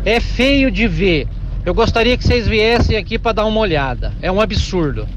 É 0.05 0.19
feio 0.19 0.71
de 0.71 0.87
ver. 0.87 1.27
Eu 1.65 1.73
gostaria 1.73 2.17
que 2.17 2.23
vocês 2.23 2.47
viessem 2.47 2.97
aqui 2.97 3.19
para 3.19 3.33
dar 3.33 3.45
uma 3.45 3.59
olhada. 3.59 4.13
É 4.21 4.31
um 4.31 4.39
absurdo. 4.39 5.07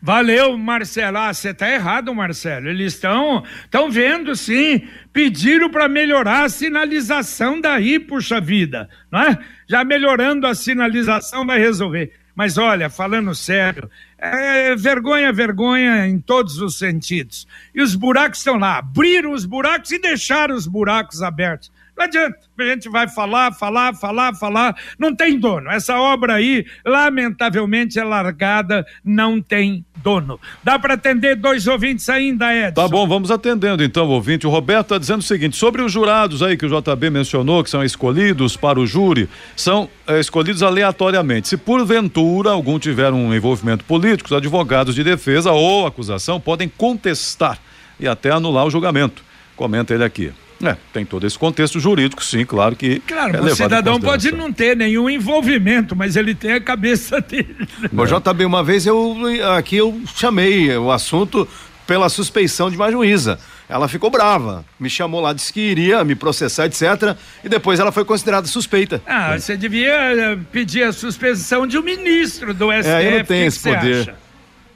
Valeu, 0.00 0.56
Marcelo. 0.56 1.18
Ah, 1.18 1.32
você 1.32 1.52
tá 1.52 1.70
errado, 1.70 2.14
Marcelo. 2.14 2.68
Eles 2.68 2.94
estão 2.94 3.42
estão 3.64 3.90
vendo, 3.90 4.34
sim. 4.34 4.82
Pediram 5.12 5.70
para 5.70 5.88
melhorar 5.88 6.44
a 6.44 6.48
sinalização 6.48 7.60
daí, 7.60 7.98
puxa 7.98 8.40
vida, 8.40 8.88
não 9.10 9.20
é? 9.20 9.38
Já 9.68 9.84
melhorando 9.84 10.46
a 10.46 10.54
sinalização 10.54 11.46
vai 11.46 11.58
resolver. 11.58 12.12
Mas 12.34 12.58
olha, 12.58 12.90
falando 12.90 13.34
sério, 13.34 13.90
é 14.18 14.76
vergonha, 14.76 15.32
vergonha 15.32 16.06
em 16.06 16.18
todos 16.20 16.58
os 16.60 16.76
sentidos. 16.76 17.48
E 17.74 17.80
os 17.80 17.94
buracos 17.94 18.40
estão 18.40 18.58
lá. 18.58 18.76
Abriram 18.76 19.32
os 19.32 19.46
buracos 19.46 19.90
e 19.90 19.98
deixaram 19.98 20.54
os 20.54 20.66
buracos 20.66 21.22
abertos. 21.22 21.72
Não 21.96 22.04
adianta. 22.04 22.38
A 22.58 22.64
gente 22.64 22.88
vai 22.90 23.08
falar, 23.08 23.52
falar, 23.52 23.94
falar, 23.94 24.34
falar. 24.34 24.76
Não 24.98 25.14
tem 25.14 25.38
dono. 25.38 25.70
Essa 25.70 25.98
obra 25.98 26.34
aí, 26.34 26.66
lamentavelmente, 26.84 27.98
é 27.98 28.04
largada, 28.04 28.86
não 29.02 29.40
tem 29.40 29.84
dono. 30.02 30.38
Dá 30.62 30.78
para 30.78 30.94
atender 30.94 31.36
dois 31.36 31.66
ouvintes 31.66 32.08
ainda, 32.08 32.54
Edson? 32.54 32.82
Tá 32.82 32.86
bom, 32.86 33.08
vamos 33.08 33.30
atendendo 33.30 33.82
então, 33.82 34.06
ouvinte. 34.08 34.46
O 34.46 34.50
Roberto 34.50 34.86
está 34.86 34.98
dizendo 34.98 35.20
o 35.20 35.24
seguinte: 35.24 35.56
sobre 35.56 35.80
os 35.80 35.90
jurados 35.90 36.42
aí 36.42 36.56
que 36.56 36.66
o 36.66 36.68
JB 36.68 37.10
mencionou, 37.10 37.64
que 37.64 37.70
são 37.70 37.82
escolhidos 37.82 38.56
para 38.56 38.78
o 38.78 38.86
júri, 38.86 39.28
são 39.56 39.88
é, 40.06 40.20
escolhidos 40.20 40.62
aleatoriamente. 40.62 41.48
Se 41.48 41.56
porventura 41.56 42.50
algum 42.50 42.78
tiver 42.78 43.12
um 43.12 43.34
envolvimento 43.34 43.84
político, 43.84 44.28
os 44.28 44.36
advogados 44.36 44.94
de 44.94 45.02
defesa 45.02 45.50
ou 45.50 45.86
acusação 45.86 46.38
podem 46.38 46.68
contestar 46.68 47.58
e 47.98 48.06
até 48.06 48.30
anular 48.30 48.66
o 48.66 48.70
julgamento. 48.70 49.24
Comenta 49.56 49.94
ele 49.94 50.04
aqui. 50.04 50.32
É, 50.62 50.76
tem 50.92 51.04
todo 51.04 51.26
esse 51.26 51.38
contexto 51.38 51.78
jurídico, 51.78 52.24
sim, 52.24 52.44
claro 52.44 52.74
que. 52.74 53.00
Claro, 53.00 53.36
é 53.36 53.40
o 53.40 53.54
cidadão 53.54 54.00
pode 54.00 54.32
não 54.32 54.52
ter 54.52 54.76
nenhum 54.76 55.08
envolvimento, 55.10 55.94
mas 55.94 56.16
ele 56.16 56.34
tem 56.34 56.52
a 56.52 56.60
cabeça 56.60 57.20
dele. 57.20 57.68
Bom, 57.92 58.06
JB, 58.06 58.44
uma 58.44 58.64
vez 58.64 58.86
eu 58.86 59.16
aqui 59.56 59.76
eu 59.76 60.00
chamei 60.14 60.74
o 60.76 60.90
assunto 60.90 61.46
pela 61.86 62.08
suspeição 62.08 62.70
de 62.70 62.76
uma 62.76 62.90
juíza. 62.90 63.38
Ela 63.68 63.88
ficou 63.88 64.10
brava, 64.10 64.64
me 64.78 64.88
chamou 64.88 65.20
lá, 65.20 65.32
disse 65.32 65.52
que 65.52 65.60
iria 65.60 66.04
me 66.04 66.14
processar, 66.14 66.66
etc. 66.66 67.16
E 67.44 67.48
depois 67.48 67.80
ela 67.80 67.92
foi 67.92 68.04
considerada 68.04 68.46
suspeita. 68.46 69.02
Ah, 69.06 69.34
é. 69.34 69.38
você 69.38 69.56
devia 69.56 69.92
eh, 69.92 70.38
pedir 70.52 70.84
a 70.84 70.92
suspensão 70.92 71.66
de 71.66 71.76
um 71.76 71.82
ministro 71.82 72.54
do 72.54 72.72
STF. 72.72 72.88
É, 72.88 73.06
eu 73.06 73.18
não 73.18 73.24
tenho 73.24 73.46
esse 73.46 73.60
poder. 73.60 74.02
Acha? 74.02 74.25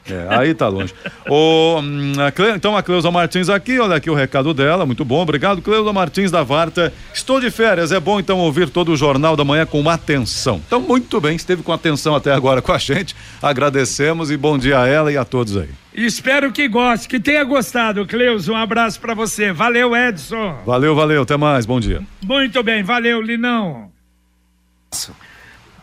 É, 0.08 0.26
aí 0.30 0.54
tá 0.54 0.68
longe. 0.68 0.94
o, 1.28 1.76
a 2.24 2.30
Cle... 2.30 2.50
Então 2.50 2.76
a 2.76 2.82
Cleusa 2.82 3.10
Martins 3.10 3.48
aqui, 3.48 3.78
olha 3.78 3.96
aqui 3.96 4.10
o 4.10 4.14
recado 4.14 4.52
dela, 4.54 4.86
muito 4.86 5.04
bom, 5.04 5.20
obrigado. 5.20 5.62
Cleusa 5.62 5.92
Martins 5.92 6.30
da 6.30 6.42
Varta. 6.42 6.92
Estou 7.12 7.40
de 7.40 7.50
férias, 7.50 7.92
é 7.92 8.00
bom 8.00 8.18
então 8.18 8.38
ouvir 8.38 8.68
todo 8.68 8.92
o 8.92 8.96
Jornal 8.96 9.36
da 9.36 9.44
Manhã 9.44 9.66
com 9.66 9.88
atenção. 9.88 10.60
Então, 10.66 10.80
muito 10.80 11.20
bem, 11.20 11.36
esteve 11.36 11.62
com 11.62 11.72
atenção 11.72 12.14
até 12.14 12.32
agora 12.32 12.62
com 12.62 12.72
a 12.72 12.78
gente. 12.78 13.14
Agradecemos 13.42 14.30
e 14.30 14.36
bom 14.36 14.58
dia 14.58 14.80
a 14.80 14.86
ela 14.86 15.12
e 15.12 15.16
a 15.16 15.24
todos 15.24 15.56
aí. 15.56 15.68
Espero 15.92 16.52
que 16.52 16.68
goste, 16.68 17.08
que 17.08 17.18
tenha 17.18 17.42
gostado, 17.44 18.06
Cleusa. 18.06 18.52
Um 18.52 18.56
abraço 18.56 19.00
para 19.00 19.14
você. 19.14 19.52
Valeu, 19.52 19.94
Edson. 19.96 20.58
Valeu, 20.64 20.94
valeu, 20.94 21.22
até 21.22 21.36
mais, 21.36 21.66
bom 21.66 21.80
dia. 21.80 22.00
Muito 22.22 22.62
bem, 22.62 22.82
valeu, 22.82 23.20
Linão. 23.20 23.90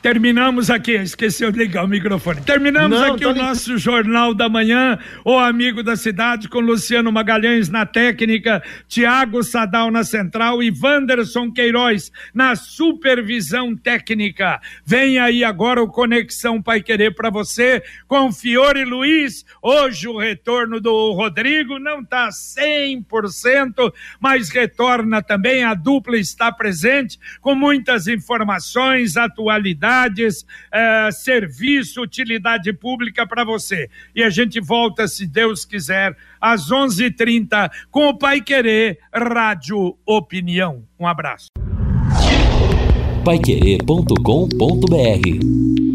Terminamos 0.02 0.70
aqui, 0.70 0.92
esqueceu 0.92 1.52
de 1.52 1.58
ligar 1.58 1.84
o 1.84 1.88
microfone. 1.88 2.42
Terminamos 2.42 3.00
Não, 3.00 3.14
aqui 3.14 3.26
o 3.26 3.34
nosso 3.34 3.78
Jornal 3.78 4.34
da 4.34 4.48
Manhã, 4.48 5.00
o 5.26 5.38
Amigo 5.38 5.82
da 5.82 5.96
Cidade, 5.96 6.48
com 6.48 6.60
Luciano 6.60 7.12
Magalhães 7.12 7.68
na 7.68 7.86
técnica, 7.86 8.62
Tiago 8.88 9.44
Sadal 9.44 9.90
na 9.90 10.04
central 10.04 10.62
e 10.62 10.72
Wanderson 10.72 11.52
Queiroz 11.52 12.12
na 12.34 12.56
supervisão 12.56 13.76
técnica. 13.76 14.62
Vem 14.86 15.18
aí 15.20 15.44
agora 15.44 15.82
o 15.82 15.88
Conexão 15.88 16.62
Pai 16.62 16.82
Querer 16.82 17.16
para 17.16 17.30
você, 17.30 17.82
com 18.08 18.32
Fiore 18.32 18.86
Luiz. 18.86 19.46
Hoje 19.62 20.08
o 20.08 20.18
retorno 20.18 20.80
do 20.80 21.14
Rodrigo 21.14 21.80
não 21.80 22.02
está 22.02 22.30
100%, 22.30 23.92
mas 24.20 24.50
retorna 24.50 25.24
também. 25.24 25.64
A 25.64 25.74
dupla 25.74 26.18
está 26.18 26.52
presente 26.52 27.20
com 27.42 27.56
muitas 27.56 28.08
informações, 28.08 29.18
atualidades 29.18 29.87
é, 30.72 31.10
serviço, 31.12 32.02
utilidade 32.02 32.72
pública 32.74 33.26
para 33.26 33.44
você. 33.44 33.90
E 34.16 34.24
a 34.24 34.30
gente 34.30 34.60
volta, 34.60 35.08
se 35.08 35.26
Deus 35.26 35.66
quiser, 35.66 36.16
às 36.40 36.72
11:30 36.72 37.72
com 37.90 38.10
o 38.10 38.18
Pai 38.18 38.42
Querer 38.42 39.00
Rádio 39.14 39.98
Opinião. 40.06 40.84
Um 41.00 41.08
abraço. 41.08 41.48
Paiquerê.com.br 43.24 45.87